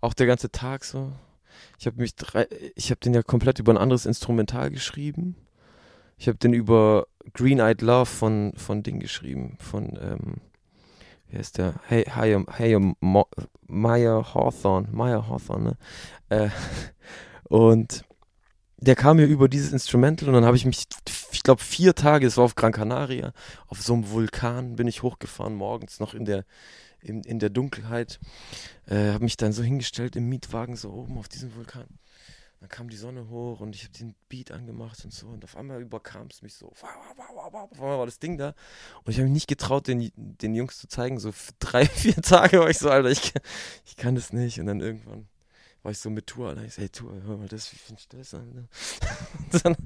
[0.00, 1.12] Auch der ganze Tag so.
[1.78, 5.34] Ich habe mich drei, ich habe den ja komplett über ein anderes Instrumental geschrieben.
[6.16, 10.40] Ich habe den über Green Eyed Love von von Ding geschrieben, von ähm,
[11.28, 11.74] wie heißt der?
[11.86, 12.94] Hey, hey, hey
[13.66, 15.76] Meyer Hawthorne, Meyer Hawthorne, ne?
[16.28, 16.50] Äh,
[17.44, 18.04] und
[18.78, 20.86] der kam mir über dieses Instrumental und dann habe ich mich,
[21.32, 23.32] ich glaube vier Tage, es war auf Gran Canaria,
[23.66, 26.44] auf so einem Vulkan bin ich hochgefahren, morgens noch in der
[27.00, 28.18] in, in der Dunkelheit,
[28.86, 31.86] äh, habe mich dann so hingestellt im Mietwagen so oben auf diesem Vulkan.
[32.60, 35.56] Dann kam die Sonne hoch und ich habe den Beat angemacht und so und auf
[35.56, 38.54] einmal überkam es mich so, auf einmal war das Ding da
[39.04, 42.60] und ich habe mich nicht getraut, den, den Jungs zu zeigen, so drei, vier Tage
[42.60, 43.34] war ich so, Alter, ich,
[43.84, 45.28] ich kann das nicht und dann irgendwann
[45.82, 48.12] war ich so mit Tour, Alter, ich so, hey Tour, hör mal das, wie findest
[48.12, 48.34] du das?
[48.34, 48.68] Alter?
[49.52, 49.76] Und dann,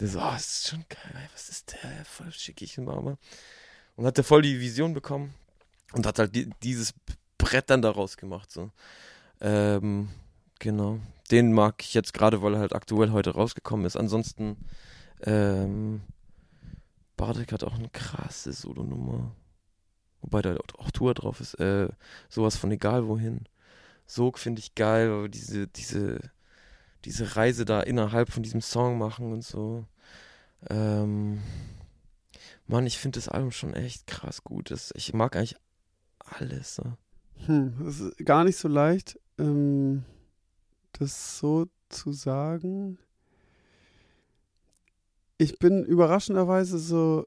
[0.00, 3.18] der so, oh, das ist schon geil, ey, was ist der, voll schickig und Mama.
[3.96, 5.34] Und hat er voll die Vision bekommen
[5.92, 6.94] und hat halt die, dieses
[7.36, 8.70] Brett dann daraus gemacht, so.
[9.40, 10.08] Ähm,
[10.58, 11.00] genau.
[11.30, 13.96] Den mag ich jetzt gerade, weil er halt aktuell heute rausgekommen ist.
[13.96, 14.56] Ansonsten,
[15.22, 16.02] ähm,
[17.16, 19.34] Bartek hat auch eine krasse Solo-Nummer.
[20.20, 21.54] Wobei da auch Tour drauf ist.
[21.54, 21.88] Äh,
[22.28, 23.48] sowas von egal wohin.
[24.06, 26.20] Sog finde ich geil, weil wir diese, diese,
[27.04, 29.86] diese Reise da innerhalb von diesem Song machen und so.
[30.68, 31.42] Ähm,
[32.66, 34.70] Mann, ich finde das Album schon echt krass gut.
[34.70, 35.56] Das, ich mag eigentlich
[36.18, 36.76] alles.
[36.76, 36.84] So.
[37.46, 40.04] Hm, das ist gar nicht so leicht, ähm,
[40.98, 42.98] das so zu sagen.
[45.38, 47.26] Ich bin überraschenderweise so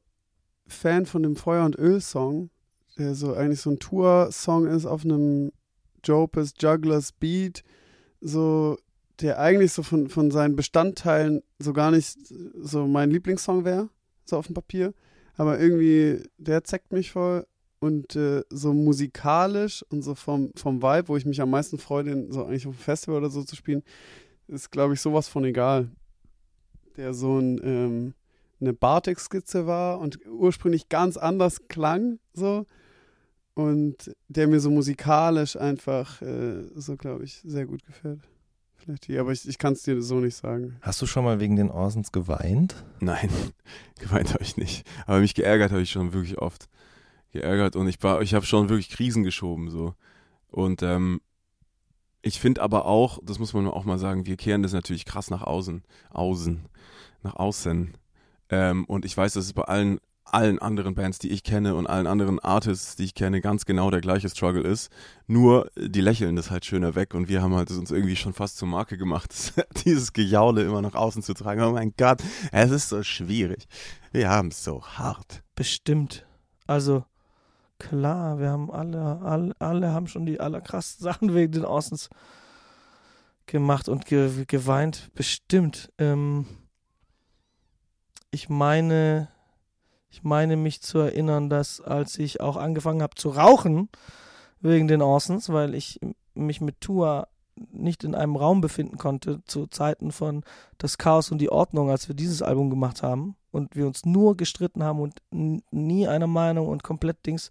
[0.68, 2.50] Fan von dem Feuer- und Öl-Song,
[2.98, 5.52] der so eigentlich so ein Tour-Song ist auf einem
[6.04, 7.64] Jopes Jugglers Beat,
[8.22, 8.78] so
[9.20, 12.18] der eigentlich so von, von seinen Bestandteilen so gar nicht
[12.62, 13.90] so mein Lieblingssong wäre,
[14.26, 14.94] so auf dem Papier.
[15.36, 17.46] Aber irgendwie, der zeckt mich voll
[17.80, 22.04] und äh, so musikalisch und so vom, vom Vibe, wo ich mich am meisten freue,
[22.04, 23.84] den so eigentlich auf dem Festival oder so zu spielen,
[24.48, 25.90] ist, glaube ich, sowas von egal.
[26.98, 28.14] Der so ein, ähm,
[28.60, 32.66] eine Bartek-Skizze war und ursprünglich ganz anders klang, so.
[33.54, 38.22] Und der mir so musikalisch einfach äh, so, glaube ich, sehr gut gefällt.
[38.76, 40.78] Vielleicht die, aber ich, ich kann es dir so nicht sagen.
[40.82, 42.76] Hast du schon mal wegen den Orsons geweint?
[43.02, 43.30] Nein,
[44.00, 44.88] gemeint habe ich nicht.
[45.06, 46.70] Aber mich geärgert habe ich schon wirklich oft.
[47.32, 49.94] Geärgert und ich war, ich habe schon wirklich Krisen geschoben so.
[50.48, 51.22] Und ähm,
[52.22, 55.30] ich finde aber auch, das muss man auch mal sagen, wir kehren das natürlich krass
[55.30, 56.68] nach außen, außen,
[57.24, 57.94] nach außen.
[58.50, 60.00] Ähm, und ich weiß, dass es bei allen
[60.34, 63.90] allen anderen Bands, die ich kenne und allen anderen Artists, die ich kenne, ganz genau
[63.90, 64.90] der gleiche Struggle ist.
[65.28, 68.58] Nur die lächeln das halt schöner weg und wir haben halt uns irgendwie schon fast
[68.58, 69.54] zur Marke gemacht,
[69.86, 71.62] dieses Gejaule immer nach außen zu tragen.
[71.64, 73.66] Oh mein Gott, es ist so schwierig.
[74.12, 75.44] Wir haben es so hart.
[75.56, 76.26] Bestimmt.
[76.68, 77.06] Also
[77.80, 82.10] klar, wir haben alle, alle, alle haben schon die allerkrassesten Sachen wegen den Außens
[83.48, 85.10] gemacht und ge geweint.
[85.16, 85.92] Bestimmt.
[85.98, 86.46] Ähm,
[88.32, 89.30] ich meine,
[90.12, 93.90] ich meine mich zu erinnern, dass als ich auch angefangen habe zu rauchen
[94.60, 96.00] wegen den Orsons, weil ich
[96.34, 97.28] mich mit Tua
[97.72, 100.44] nicht in einem Raum befinden konnte zu Zeiten von
[100.78, 104.38] Das Chaos und die Ordnung, als wir dieses Album gemacht haben und wir uns nur
[104.38, 107.50] gestritten haben und nie einer Meinung und komplett Dings.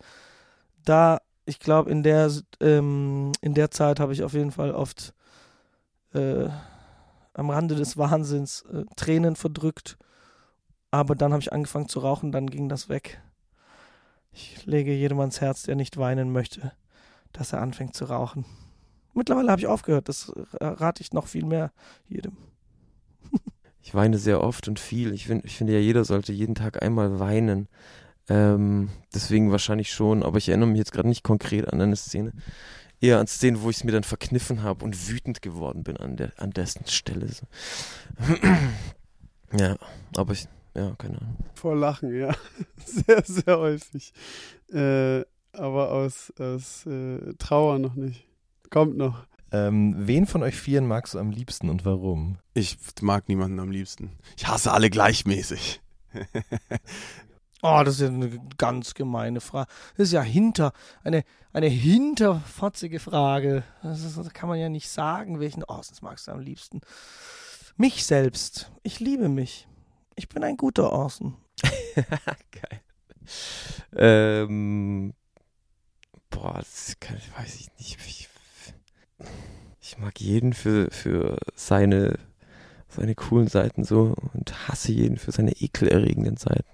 [0.85, 5.15] Da, ich glaube, in der ähm, in der Zeit habe ich auf jeden Fall oft
[6.15, 6.49] äh,
[7.35, 9.99] am Rande des Wahnsinns äh, Tränen verdrückt
[10.91, 13.21] aber dann habe ich angefangen zu rauchen, dann ging das weg.
[14.33, 16.73] Ich lege jedem ans Herz, der nicht weinen möchte,
[17.33, 18.45] dass er anfängt zu rauchen.
[19.15, 20.09] Mittlerweile habe ich aufgehört.
[20.09, 21.73] Das rate ich noch viel mehr
[22.09, 22.37] jedem.
[23.81, 25.15] Ich weine sehr oft und viel.
[25.15, 27.69] Ich, find, ich finde ja, jeder sollte jeden Tag einmal weinen.
[28.29, 32.33] Ähm, deswegen wahrscheinlich schon, aber ich erinnere mich jetzt gerade nicht konkret an eine Szene.
[33.01, 36.17] Eher an Szenen, wo ich es mir dann verkniffen habe und wütend geworden bin an,
[36.17, 37.29] der, an dessen Stelle.
[37.29, 37.47] So.
[39.59, 39.77] ja,
[40.17, 41.37] aber ich, ja, keine Ahnung.
[41.55, 42.35] Vor Lachen, ja.
[42.85, 44.13] Sehr, sehr häufig.
[44.71, 48.28] Äh, aber aus, aus äh, Trauer noch nicht.
[48.71, 49.27] Kommt noch.
[49.51, 52.39] Ähm, wen von euch vieren magst du am liebsten und warum?
[52.53, 54.13] Ich mag niemanden am liebsten.
[54.37, 55.81] Ich hasse alle gleichmäßig.
[57.61, 59.69] Oh, das ist ja eine ganz gemeine Frage.
[59.97, 63.65] Das ist ja hinter, eine, eine hinterfotzige Frage.
[63.83, 66.81] Das, ist, das kann man ja nicht sagen, welchen Orsons magst du am liebsten.
[67.77, 68.71] Mich selbst.
[68.85, 69.67] Ich liebe mich.
[70.15, 71.37] Ich bin ein guter Orson.
[72.53, 72.81] Geil.
[73.97, 75.15] Ähm,
[76.31, 77.99] boah, das kann, weiß ich nicht.
[78.07, 78.29] Ich,
[79.81, 82.19] ich mag jeden für, für seine,
[82.89, 86.69] seine coolen Seiten so und hasse jeden für seine ekelerregenden Seiten.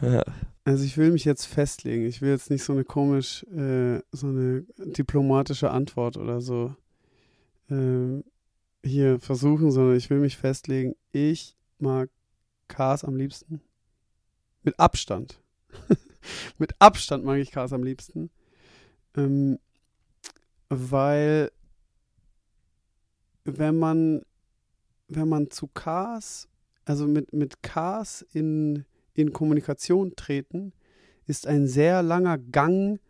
[0.00, 0.24] ja.
[0.66, 2.06] Also ich will mich jetzt festlegen.
[2.06, 6.74] Ich will jetzt nicht so eine komisch, äh, so eine diplomatische Antwort oder so
[7.70, 8.24] ähm,
[8.82, 10.94] hier versuchen, sondern ich will mich festlegen.
[11.12, 12.08] Ich mag
[12.68, 13.60] Cars am liebsten.
[14.62, 15.38] Mit Abstand.
[16.58, 18.30] Mit Abstand mag ich Cars am liebsten.
[19.16, 19.58] Ähm,
[20.68, 21.50] weil
[23.44, 24.22] wenn man
[25.08, 26.48] wenn man zu Cars,
[26.84, 28.84] also mit, mit Cars in,
[29.14, 30.72] in Kommunikation treten,
[31.26, 33.00] ist ein sehr langer Gang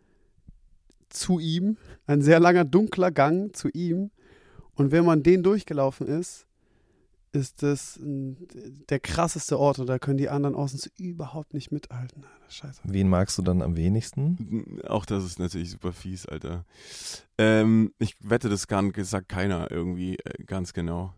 [1.09, 4.11] zu ihm, ein sehr langer dunkler Gang zu ihm.
[4.75, 6.44] Und wenn man den durchgelaufen ist,
[7.35, 8.47] ist das ein,
[8.89, 12.23] der krasseste Ort und da können die anderen außen überhaupt nicht mithalten.
[12.23, 12.81] Alter, Scheiße.
[12.83, 14.79] Wen magst du dann am wenigsten?
[14.87, 16.65] Auch das ist natürlich super fies, Alter.
[17.37, 21.13] Ähm, ich wette, das kann, sagt keiner irgendwie äh, ganz genau.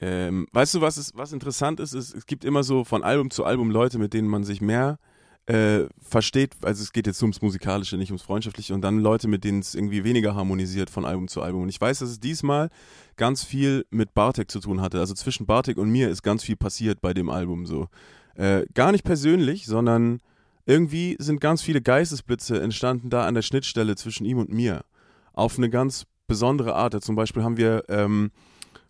[0.00, 2.14] Ähm, weißt du, was, ist, was interessant ist, ist?
[2.14, 5.17] Es gibt immer so von Album zu Album Leute, mit denen man sich mehr äh,
[5.48, 6.56] versteht.
[6.62, 8.74] Also es geht jetzt ums Musikalische, nicht ums Freundschaftliche.
[8.74, 11.62] Und dann Leute, mit denen es irgendwie weniger harmonisiert von Album zu Album.
[11.62, 12.68] Und ich weiß, dass es diesmal
[13.16, 15.00] ganz viel mit Bartek zu tun hatte.
[15.00, 17.88] Also zwischen Bartek und mir ist ganz viel passiert bei dem Album so.
[18.34, 20.20] Äh, gar nicht persönlich, sondern
[20.66, 24.84] irgendwie sind ganz viele Geistesblitze entstanden da an der Schnittstelle zwischen ihm und mir.
[25.32, 27.02] Auf eine ganz besondere Art.
[27.02, 28.32] Zum Beispiel haben wir, ähm,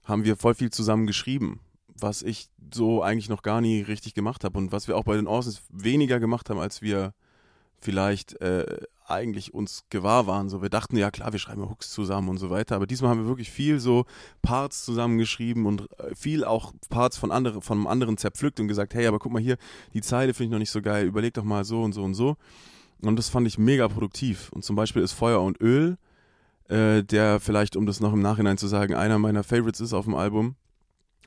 [0.02, 1.60] haben wir voll viel zusammen geschrieben,
[2.00, 5.16] was ich so eigentlich noch gar nie richtig gemacht habe und was wir auch bei
[5.16, 7.14] den Orsons weniger gemacht haben, als wir
[7.80, 10.48] vielleicht äh, eigentlich uns gewahr waren.
[10.48, 13.22] So, wir dachten ja klar, wir schreiben Hooks zusammen und so weiter, aber diesmal haben
[13.22, 14.04] wir wirklich viel so
[14.42, 19.06] Parts zusammengeschrieben und äh, viel auch Parts von anderen, von anderen zerpflückt und gesagt, hey,
[19.06, 19.56] aber guck mal hier,
[19.94, 22.14] die Zeile finde ich noch nicht so geil, überleg doch mal so und so und
[22.14, 22.36] so.
[23.00, 24.50] Und das fand ich mega produktiv.
[24.52, 25.98] Und zum Beispiel ist Feuer und Öl,
[26.68, 30.04] äh, der vielleicht, um das noch im Nachhinein zu sagen, einer meiner Favorites ist auf
[30.04, 30.56] dem Album.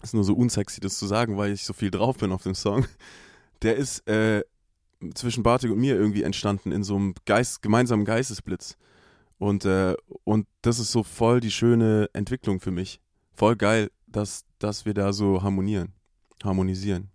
[0.01, 2.55] Ist nur so unsexy, das zu sagen, weil ich so viel drauf bin auf dem
[2.55, 2.85] Song.
[3.61, 4.43] Der ist äh,
[5.13, 8.77] zwischen Bartik und mir irgendwie entstanden in so einem Geist, gemeinsamen Geistesblitz.
[9.37, 13.01] Und, äh, und das ist so voll die schöne Entwicklung für mich.
[13.33, 15.93] Voll geil, dass, dass wir da so harmonieren.
[16.43, 17.09] Harmonisieren.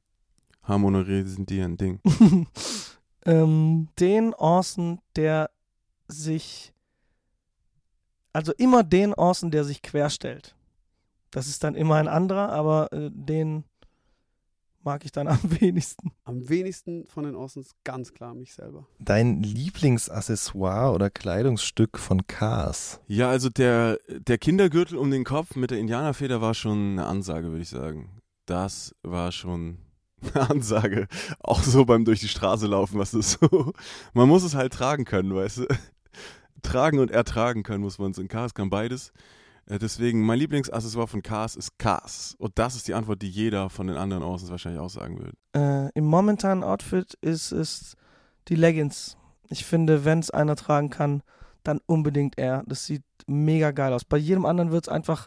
[0.64, 2.00] Harmonisieren, Ding.
[3.24, 5.50] ähm, den Orson, der
[6.08, 6.72] sich,
[8.32, 10.55] also immer den Orson, der sich querstellt.
[11.30, 13.64] Das ist dann immer ein anderer, aber äh, den
[14.86, 16.12] mag ich dann am wenigsten.
[16.24, 18.86] Am wenigsten von den Orsons ganz klar mich selber.
[18.98, 23.00] Dein Lieblingsaccessoire oder Kleidungsstück von Cars?
[23.06, 27.48] Ja, also der, der Kindergürtel um den Kopf mit der Indianerfeder war schon eine Ansage,
[27.48, 28.22] würde ich sagen.
[28.46, 29.78] Das war schon
[30.34, 31.08] eine Ansage.
[31.40, 33.72] Auch so beim durch die Straße laufen, was das so.
[34.14, 35.66] Man muss es halt tragen können, weißt du?
[36.62, 38.18] Tragen und ertragen können muss man es.
[38.18, 39.12] In Cars kann beides.
[39.66, 42.34] Äh, Deswegen, mein Lieblingsaccessoire von Cars ist Cars.
[42.38, 45.32] Und das ist die Antwort, die jeder von den anderen Orsons wahrscheinlich auch sagen würde.
[45.54, 47.96] Äh, Im momentanen Outfit ist es
[48.48, 49.16] die Leggings.
[49.48, 51.22] Ich finde, wenn es einer tragen kann,
[51.62, 52.62] dann unbedingt er.
[52.66, 54.04] Das sieht mega geil aus.
[54.04, 55.26] Bei jedem anderen wird es einfach,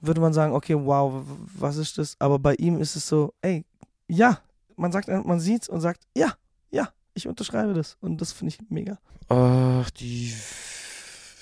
[0.00, 1.24] würde man sagen, okay, wow,
[1.56, 2.16] was ist das?
[2.18, 3.64] Aber bei ihm ist es so, ey,
[4.08, 4.40] ja,
[4.76, 6.34] man sagt, man sieht's und sagt, ja,
[6.70, 7.96] ja, ich unterschreibe das.
[8.00, 8.98] Und das finde ich mega.
[9.28, 10.32] Ach, die.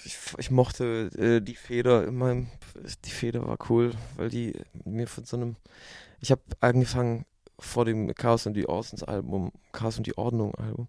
[0.04, 2.48] Ich, ich mochte äh, die Feder in meinem.
[3.04, 5.56] Die Feder war cool, weil die mir von so einem.
[6.20, 7.24] Ich habe angefangen
[7.62, 10.88] vor dem Chaos und die Orsons Album, Chaos und die Ordnung Album,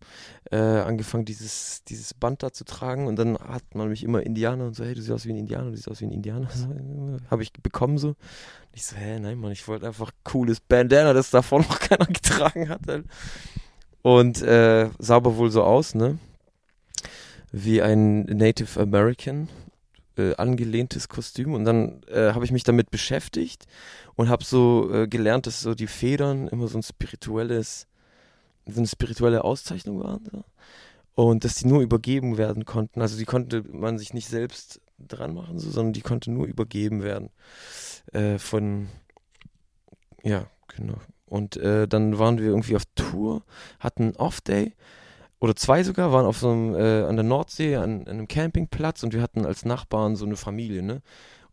[0.51, 4.65] äh, angefangen dieses, dieses Band da zu tragen und dann hat man mich immer Indianer
[4.65, 6.49] und so, hey, du siehst aus wie ein Indianer, du siehst aus wie ein Indianer.
[6.49, 6.67] So,
[7.29, 8.09] habe ich bekommen so.
[8.09, 8.17] Und
[8.73, 12.69] ich so, hä, nein, Mann, ich wollte einfach cooles Bandana, das davor noch keiner getragen
[12.69, 12.81] hat.
[14.01, 16.17] Und äh, sah aber wohl so aus, ne?
[17.53, 19.47] Wie ein Native American
[20.17, 23.65] äh, angelehntes Kostüm und dann äh, habe ich mich damit beschäftigt
[24.15, 27.87] und habe so äh, gelernt, dass so die Federn immer so ein spirituelles,
[28.65, 30.43] so eine spirituelle Auszeichnung waren so.
[31.13, 33.01] und dass die nur übergeben werden konnten.
[33.01, 37.03] Also die konnte man sich nicht selbst dran machen, so, sondern die konnte nur übergeben
[37.03, 37.29] werden
[38.13, 38.87] äh, von
[40.23, 40.97] ja genau.
[41.27, 43.43] Und äh, dann waren wir irgendwie auf Tour,
[43.79, 44.73] hatten Off-Day
[45.43, 49.03] oder zwei sogar, waren auf so einem, äh, an der Nordsee, an, an, einem Campingplatz
[49.03, 51.01] und wir hatten als Nachbarn so eine Familie, ne?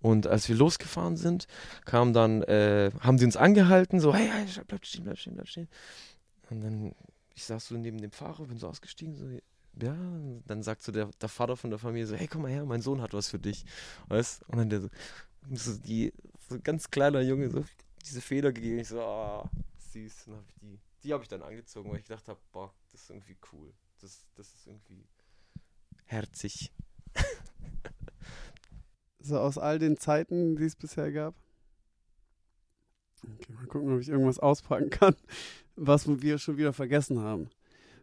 [0.00, 1.48] Und als wir losgefahren sind,
[1.87, 5.48] kam dann, äh, haben sie uns angehalten, so, hey, hey, bleib stehen, bleib stehen, bleib
[5.48, 5.68] stehen.
[6.50, 6.94] Und dann,
[7.35, 9.26] ich saß so neben dem Fahrer, bin so ausgestiegen, so,
[9.85, 9.96] ja,
[10.46, 12.83] dann sagt so der, der Vater von der Familie so, hey, komm mal her, mein
[12.83, 13.64] Sohn hat was für dich,
[14.07, 14.44] weißt?
[14.46, 14.88] Und dann der so,
[15.53, 16.12] so die,
[16.48, 17.64] so ganz kleiner Junge, so
[18.07, 19.50] diese Feder gegeben, ich so, ah,
[19.92, 22.72] süß, dann hab ich die die habe ich dann angezogen, weil ich gedacht habe, boah,
[22.92, 23.72] das ist irgendwie cool.
[24.00, 25.06] Das, das ist irgendwie
[26.06, 26.72] herzig.
[29.18, 31.34] so aus all den Zeiten, die es bisher gab.
[33.22, 35.14] Okay, mal gucken, ob ich irgendwas auspacken kann,
[35.76, 37.50] was wir schon wieder vergessen haben.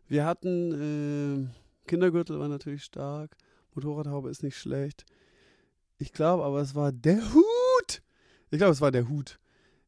[0.07, 3.35] Wir hatten äh, Kindergürtel war natürlich stark,
[3.73, 5.05] Motorradhaube ist nicht schlecht.
[5.97, 8.01] Ich glaube aber, es war der Hut.
[8.51, 9.39] Ich glaube, es war der Hut.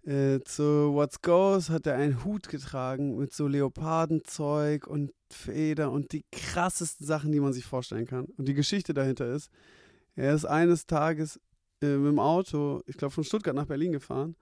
[0.06, 6.14] Äh, zu What's Goes hat er einen Hut getragen mit so Leopardenzeug und Feder und
[6.14, 8.26] die krassesten Sachen, die man sich vorstellen kann.
[8.38, 9.52] Und die Geschichte dahinter ist,
[10.16, 11.40] er ist eines Tages
[11.82, 14.36] äh, mit dem Auto, ich glaube von Stuttgart nach Berlin gefahren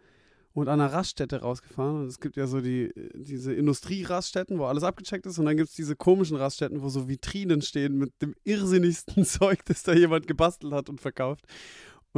[0.54, 2.02] und an einer Raststätte rausgefahren.
[2.02, 5.38] Und es gibt ja so die, diese Industrieraststätten, wo alles abgecheckt ist.
[5.38, 9.64] Und dann gibt es diese komischen Raststätten, wo so Vitrinen stehen mit dem irrsinnigsten Zeug,
[9.66, 11.46] das da jemand gebastelt hat und verkauft.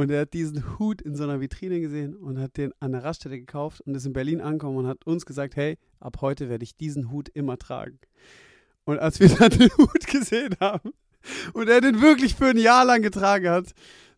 [0.00, 3.04] Und er hat diesen Hut in so einer Vitrine gesehen und hat den an der
[3.04, 6.64] Raststätte gekauft und ist in Berlin angekommen und hat uns gesagt, hey, ab heute werde
[6.64, 7.98] ich diesen Hut immer tragen.
[8.84, 10.92] Und als wir dann den Hut gesehen haben
[11.52, 13.74] und er den wirklich für ein Jahr lang getragen hat,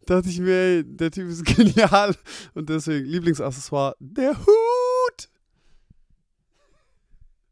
[0.07, 2.15] dachte ich mir, ey, der Typ ist genial.
[2.55, 5.29] Und deswegen Lieblingsaccessoire, der Hut.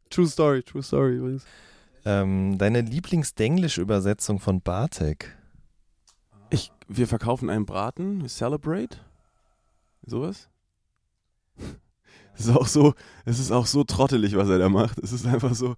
[0.09, 1.43] True Story, True Story übrigens.
[2.05, 5.37] Ähm, deine Lieblingsdenglisch-Übersetzung von Bartek?
[6.93, 8.97] Wir verkaufen einen Braten, Celebrate.
[10.05, 10.49] Sowas.
[12.35, 14.99] Es ist auch so, es ist auch so trottelig, was er da macht.
[14.99, 15.75] Es ist einfach so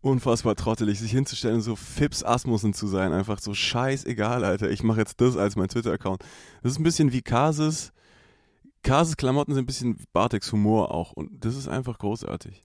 [0.00, 3.12] unfassbar trottelig, sich hinzustellen und so Fips Asmussen zu sein.
[3.12, 4.70] Einfach so scheißegal, Alter.
[4.70, 6.22] Ich mache jetzt das als mein Twitter-Account.
[6.62, 7.92] Das ist ein bisschen wie Kases.
[8.84, 11.14] Kases Klamotten sind ein bisschen Bartex Humor auch.
[11.14, 12.62] Und das ist einfach großartig.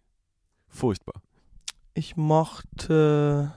[0.68, 1.24] Furchtbar.
[1.96, 3.52] Ich mochte.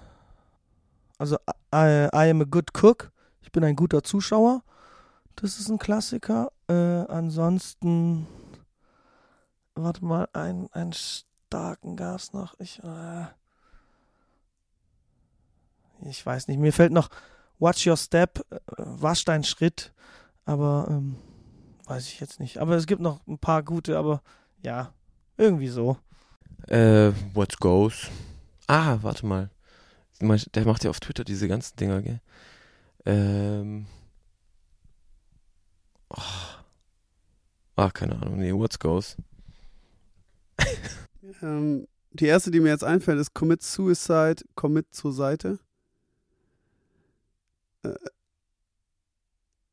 [1.19, 1.37] Also,
[1.75, 3.13] I, I am a good cook.
[3.43, 4.63] Ich bin ein guter Zuschauer.
[5.37, 6.53] Das ist ein Klassiker.
[6.69, 8.27] Äh, ansonsten,
[9.75, 12.59] warte mal, ein, einen starken gab es noch.
[12.61, 13.27] Ich, äh,
[16.09, 16.59] ich weiß nicht.
[16.59, 17.09] Mir fällt noch
[17.59, 19.93] Watch Your Step, äh, wasch deinen Schritt.
[20.45, 21.17] Aber ähm,
[21.87, 22.59] weiß ich jetzt nicht.
[22.59, 24.23] Aber es gibt noch ein paar gute, aber
[24.63, 24.93] ja,
[25.37, 25.97] irgendwie so.
[26.69, 28.09] Äh, what goes?
[28.67, 29.51] Ah, warte mal.
[30.21, 32.21] Der macht ja auf Twitter diese ganzen Dinger, gell?
[33.05, 33.87] Ähm.
[36.11, 36.23] Oh.
[37.77, 38.39] Ah, keine Ahnung.
[38.39, 39.17] Nee, What's Goes?
[41.43, 45.59] ähm, die erste, die mir jetzt einfällt, ist Commit Suicide, Commit zur Seite.
[47.83, 47.95] Äh,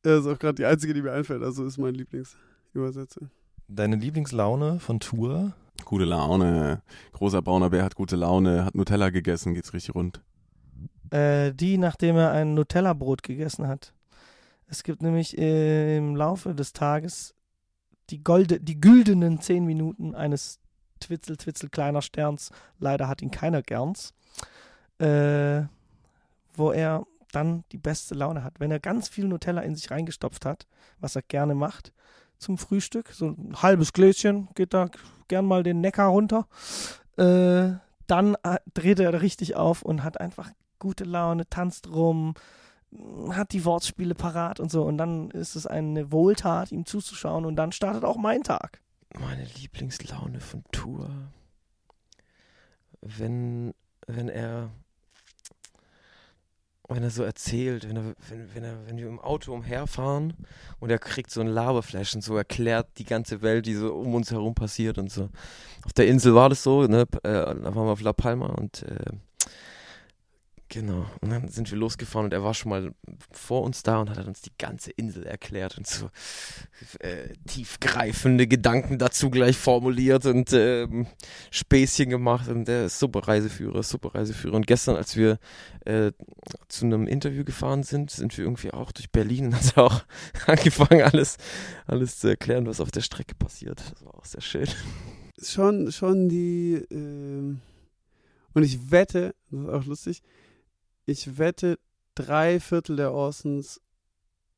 [0.02, 3.30] das ist auch gerade die einzige, die mir einfällt, also ist mein Lieblingsübersetzer.
[3.68, 5.54] Deine Lieblingslaune von Tour?
[5.86, 6.82] Gute Laune.
[7.12, 10.22] Großer brauner Bär hat gute Laune, hat Nutella gegessen, geht's richtig rund.
[11.12, 13.94] Äh, die, nachdem er ein Nutella-Brot gegessen hat.
[14.68, 17.34] Es gibt nämlich im Laufe des Tages
[18.12, 20.60] die, golde, die güldenen zehn Minuten eines
[21.00, 22.52] Twitzel, Twitzel kleiner Sterns.
[22.78, 24.14] Leider hat ihn keiner gerns.
[25.00, 25.64] Äh,
[26.54, 28.60] wo er dann die beste Laune hat.
[28.60, 30.68] Wenn er ganz viel Nutella in sich reingestopft hat,
[31.00, 31.94] was er gerne macht
[32.38, 34.90] zum Frühstück, so ein halbes Gläschen, geht da
[35.28, 36.48] gern mal den Neckar runter,
[37.18, 42.34] äh, dann äh, dreht er richtig auf und hat einfach gute Laune, tanzt rum,
[43.32, 44.84] hat die Wortspiele parat und so.
[44.84, 47.46] Und dann ist es eine Wohltat, ihm zuzuschauen.
[47.46, 48.82] Und dann startet auch mein Tag.
[49.20, 51.10] Meine Lieblingslaune von Tour.
[53.02, 53.74] Wenn,
[54.08, 54.72] wenn er
[56.90, 60.34] wenn er so erzählt, wenn, er, wenn, wenn, er, wenn wir im Auto umherfahren
[60.80, 64.16] und er kriegt so ein Laberflash und so erklärt die ganze Welt, die so um
[64.16, 65.30] uns herum passiert und so.
[65.86, 67.02] Auf der Insel war das so, ne?
[67.24, 69.06] Äh, da waren wir auf La Palma und äh,
[70.72, 71.08] Genau.
[71.22, 72.94] Und dann sind wir losgefahren und er war schon mal
[73.32, 76.12] vor uns da und hat uns die ganze Insel erklärt und so
[77.00, 81.08] äh, tiefgreifende Gedanken dazu gleich formuliert und ähm,
[81.50, 82.50] Späßchen gemacht.
[82.50, 84.54] Und der ist super Reiseführer, super Reiseführer.
[84.54, 85.40] Und gestern, als wir
[85.86, 86.12] äh,
[86.68, 90.04] zu einem Interview gefahren sind, sind wir irgendwie auch durch Berlin und hat er auch
[90.46, 91.38] angefangen, alles,
[91.88, 93.82] alles zu erklären, was auf der Strecke passiert.
[93.92, 94.68] Das war auch sehr schön.
[95.42, 97.62] Schon, schon die, ähm,
[98.54, 100.22] und ich wette, das ist auch lustig,
[101.10, 101.78] ich wette,
[102.16, 103.80] drei Viertel der Orsons,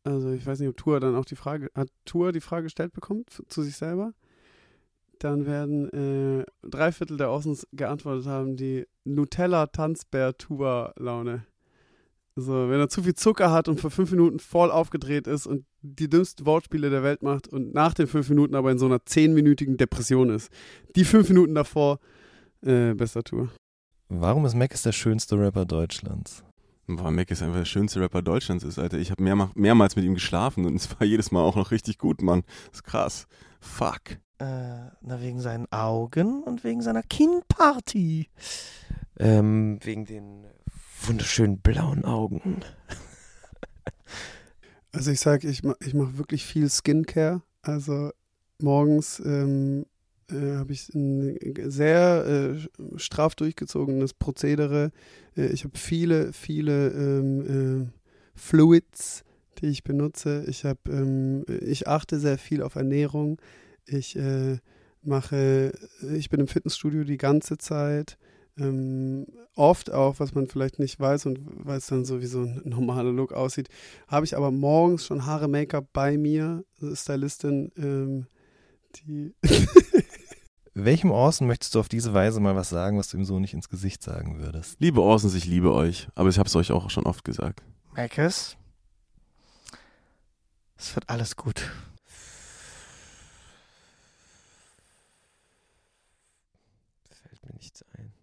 [0.03, 2.93] also ich weiß nicht, ob Tour dann auch die Frage, hat Tour die Frage gestellt
[2.93, 4.13] bekommen zu sich selber?
[5.19, 11.45] Dann werden äh, drei Viertel der Orsons geantwortet haben, die Nutella-Tanzbär-Tour-Laune.
[12.35, 15.65] So, wenn er zu viel Zucker hat und für fünf Minuten voll aufgedreht ist und
[15.81, 19.05] die dümmsten Wortspiele der Welt macht und nach den fünf Minuten aber in so einer
[19.05, 20.51] zehnminütigen Depression ist.
[20.95, 21.99] Die fünf Minuten davor,
[22.61, 23.49] äh, bester Tour.
[24.13, 26.43] Warum ist Mac der schönste Rapper Deutschlands?
[26.85, 28.97] Boah, Mac ist einfach der schönste Rapper Deutschlands ist, Alter.
[28.97, 31.97] Ich habe mehrma mehrmals mit ihm geschlafen und es war jedes Mal auch noch richtig
[31.97, 32.43] gut, Mann.
[32.71, 33.25] Das ist krass.
[33.61, 34.17] Fuck.
[34.39, 38.27] Äh, na, wegen seinen Augen und wegen seiner Kinnparty.
[39.17, 40.45] Ähm, wegen den
[41.03, 42.63] wunderschönen blauen Augen.
[44.91, 47.43] Also ich sage, ich, ich mache wirklich viel Skincare.
[47.61, 48.11] Also
[48.59, 49.85] morgens ähm,
[50.31, 51.37] äh, habe ich ein
[51.69, 52.25] sehr
[52.57, 54.91] äh, straff durchgezogenes Prozedere.
[55.35, 57.91] Äh, ich habe viele, viele ähm, äh,
[58.35, 59.23] Fluids,
[59.59, 60.43] die ich benutze.
[60.47, 63.39] Ich habe, ähm, ich achte sehr viel auf Ernährung.
[63.85, 64.57] Ich äh,
[65.03, 65.73] mache,
[66.13, 68.17] ich bin im Fitnessstudio die ganze Zeit.
[68.57, 72.41] Ähm, oft auch, was man vielleicht nicht weiß und weil es dann so wie so
[72.41, 73.69] ein normaler Look aussieht,
[74.07, 76.63] habe ich aber morgens schon Haare, Make-up bei mir,
[76.93, 78.27] Stylistin, ähm,
[78.95, 79.33] die
[80.73, 83.53] Welchem Orson möchtest du auf diese Weise mal was sagen, was du ihm so nicht
[83.53, 84.77] ins Gesicht sagen würdest?
[84.79, 86.07] Liebe Orsons, ich liebe euch.
[86.15, 87.61] Aber ich habe es euch auch schon oft gesagt.
[87.93, 88.55] Mackes,
[90.77, 91.69] es wird alles gut.
[97.21, 98.13] Fällt mir nichts ein.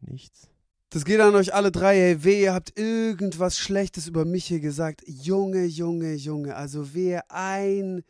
[0.00, 0.48] Nichts.
[0.88, 2.24] Das geht an euch alle drei, ey.
[2.24, 5.02] Weh, ihr habt irgendwas Schlechtes über mich hier gesagt.
[5.06, 6.56] Junge, Junge, Junge.
[6.56, 8.02] Also wehe, ein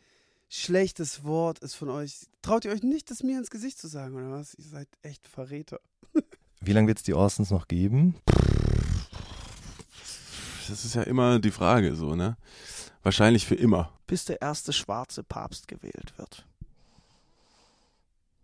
[0.51, 2.27] schlechtes Wort ist von euch.
[2.41, 4.53] Traut ihr euch nicht, das mir ins Gesicht zu sagen, oder was?
[4.55, 5.79] Ihr seid echt Verräter.
[6.61, 8.15] Wie lange wird es die Orsons noch geben?
[10.67, 12.37] Das ist ja immer die Frage, so, ne?
[13.01, 13.91] Wahrscheinlich für immer.
[14.07, 16.45] Bis der erste schwarze Papst gewählt wird.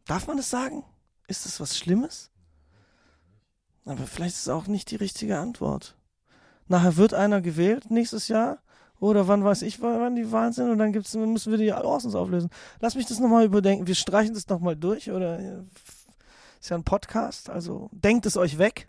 [0.06, 0.84] Darf man das sagen?
[1.28, 2.32] Ist das was Schlimmes?
[3.86, 5.96] Aber vielleicht ist es auch nicht die richtige Antwort.
[6.68, 8.60] Nachher wird einer gewählt nächstes Jahr.
[9.00, 10.70] Oder wann weiß ich, wann die Wahlen sind.
[10.70, 12.50] Und dann gibt's, müssen wir die Orsons auflösen.
[12.80, 13.88] Lass mich das nochmal überdenken.
[13.88, 15.12] Wir streichen das nochmal durch.
[15.12, 15.40] Oder
[16.60, 17.50] ist ja ein Podcast.
[17.50, 18.88] Also denkt es euch weg.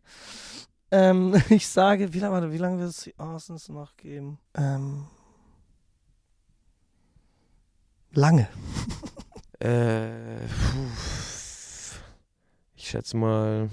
[0.91, 4.39] Ähm, ich sage, wie lange, wie lange wird es die Orsons noch geben?
[4.55, 5.07] Ähm,
[8.13, 8.49] lange.
[9.61, 10.45] Äh.
[12.77, 13.71] Ich schätze mal.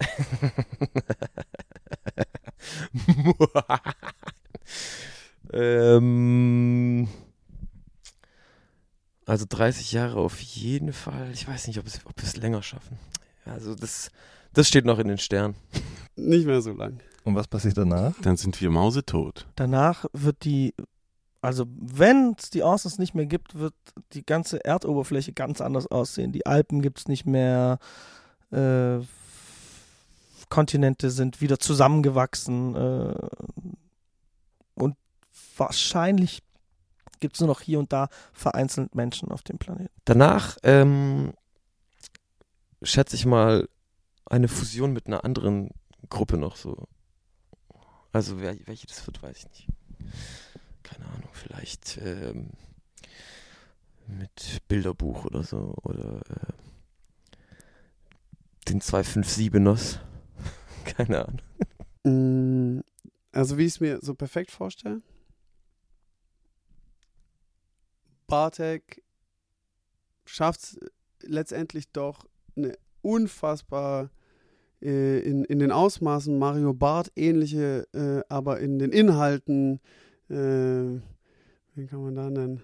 [5.52, 7.08] ähm,
[9.26, 11.30] also 30 Jahre auf jeden Fall.
[11.32, 12.98] Ich weiß nicht, ob, es, ob wir es länger schaffen.
[13.44, 14.10] Also das,
[14.52, 15.54] das steht noch in den Sternen.
[16.16, 17.00] Nicht mehr so lang.
[17.24, 18.14] Und was passiert danach?
[18.22, 19.46] Dann sind wir mausetot.
[19.56, 20.74] Danach wird die,
[21.40, 23.74] also wenn es die Orsons nicht mehr gibt, wird
[24.12, 26.32] die ganze Erdoberfläche ganz anders aussehen.
[26.32, 27.78] Die Alpen gibt es nicht mehr,
[28.50, 28.98] äh,
[30.48, 33.14] Kontinente sind wieder zusammengewachsen äh,
[35.56, 36.42] wahrscheinlich
[37.20, 39.94] gibt es nur noch hier und da vereinzelt Menschen auf dem Planeten.
[40.04, 41.34] Danach ähm,
[42.82, 43.68] schätze ich mal
[44.26, 45.70] eine Fusion mit einer anderen
[46.08, 46.88] Gruppe noch so.
[48.12, 49.68] Also wer, welche das wird, weiß ich nicht.
[50.82, 52.50] Keine Ahnung, vielleicht ähm,
[54.06, 56.52] mit Bilderbuch oder so oder äh,
[58.68, 59.98] den 257ers.
[60.84, 61.40] Keine Ahnung.
[62.04, 62.80] Mm,
[63.32, 65.00] Also wie ich es mir so perfekt vorstelle.
[68.32, 69.02] Bartek
[70.24, 70.80] schafft es
[71.20, 72.24] letztendlich doch
[72.56, 74.08] eine unfassbar
[74.80, 79.80] äh, in, in den Ausmaßen Mario Barth ähnliche, äh, aber in den Inhalten,
[80.30, 80.98] äh,
[81.74, 82.62] wie kann man da nennen?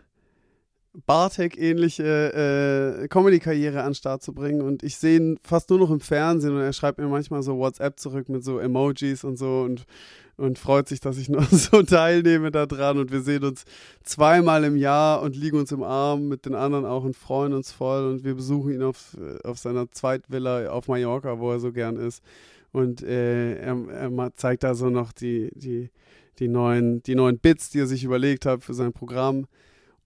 [1.04, 4.62] Bartek-ähnliche äh, Comedy-Karriere an den Start zu bringen.
[4.62, 7.58] Und ich sehe ihn fast nur noch im Fernsehen und er schreibt mir manchmal so
[7.58, 9.84] WhatsApp zurück mit so Emojis und so und,
[10.38, 12.98] und freut sich, dass ich noch so teilnehme daran.
[12.98, 13.64] Und wir sehen uns
[14.04, 17.72] zweimal im Jahr und liegen uns im Arm mit den anderen auch und freuen uns
[17.72, 18.06] voll.
[18.06, 22.22] Und wir besuchen ihn auf, auf seiner Zweitvilla auf Mallorca, wo er so gern ist.
[22.70, 25.90] Und äh, er, er zeigt da so noch die, die,
[26.38, 29.46] die, neuen, die neuen Bits, die er sich überlegt hat für sein Programm.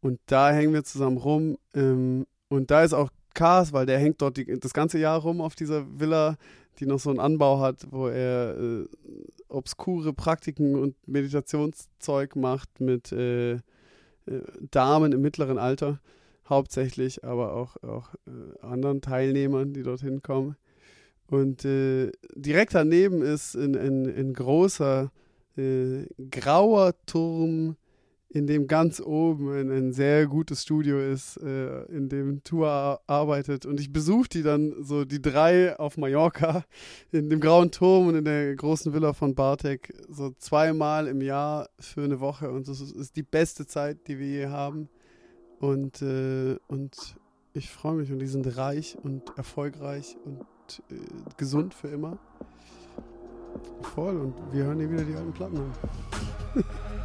[0.00, 1.58] Und da hängen wir zusammen rum.
[1.74, 5.42] Ähm, und da ist auch Cars, weil der hängt dort die, das ganze Jahr rum
[5.42, 6.36] auf dieser Villa,
[6.78, 8.86] die noch so einen Anbau hat, wo er äh,
[9.52, 13.60] obskure Praktiken und Meditationszeug macht mit äh, äh,
[14.70, 16.00] Damen im mittleren Alter,
[16.48, 20.56] hauptsächlich, aber auch, auch äh, anderen Teilnehmern, die dorthin kommen.
[21.26, 25.10] Und äh, direkt daneben ist ein, ein, ein großer
[25.56, 27.76] äh, grauer Turm,
[28.34, 33.00] in dem ganz oben ein, ein sehr gutes Studio ist, äh, in dem Tour ar-
[33.06, 33.66] arbeitet.
[33.66, 36.64] Und ich besuche die dann so die drei auf Mallorca
[37.10, 41.68] in dem grauen Turm und in der großen Villa von Bartek so zweimal im Jahr
[41.78, 42.50] für eine Woche.
[42.50, 44.88] Und das ist, ist die beste Zeit, die wir je haben.
[45.60, 46.96] Und, äh, und
[47.52, 50.94] ich freue mich und die sind reich und erfolgreich und äh,
[51.36, 52.18] gesund für immer.
[53.94, 55.72] Voll und wir hören hier wieder die alten Platten an.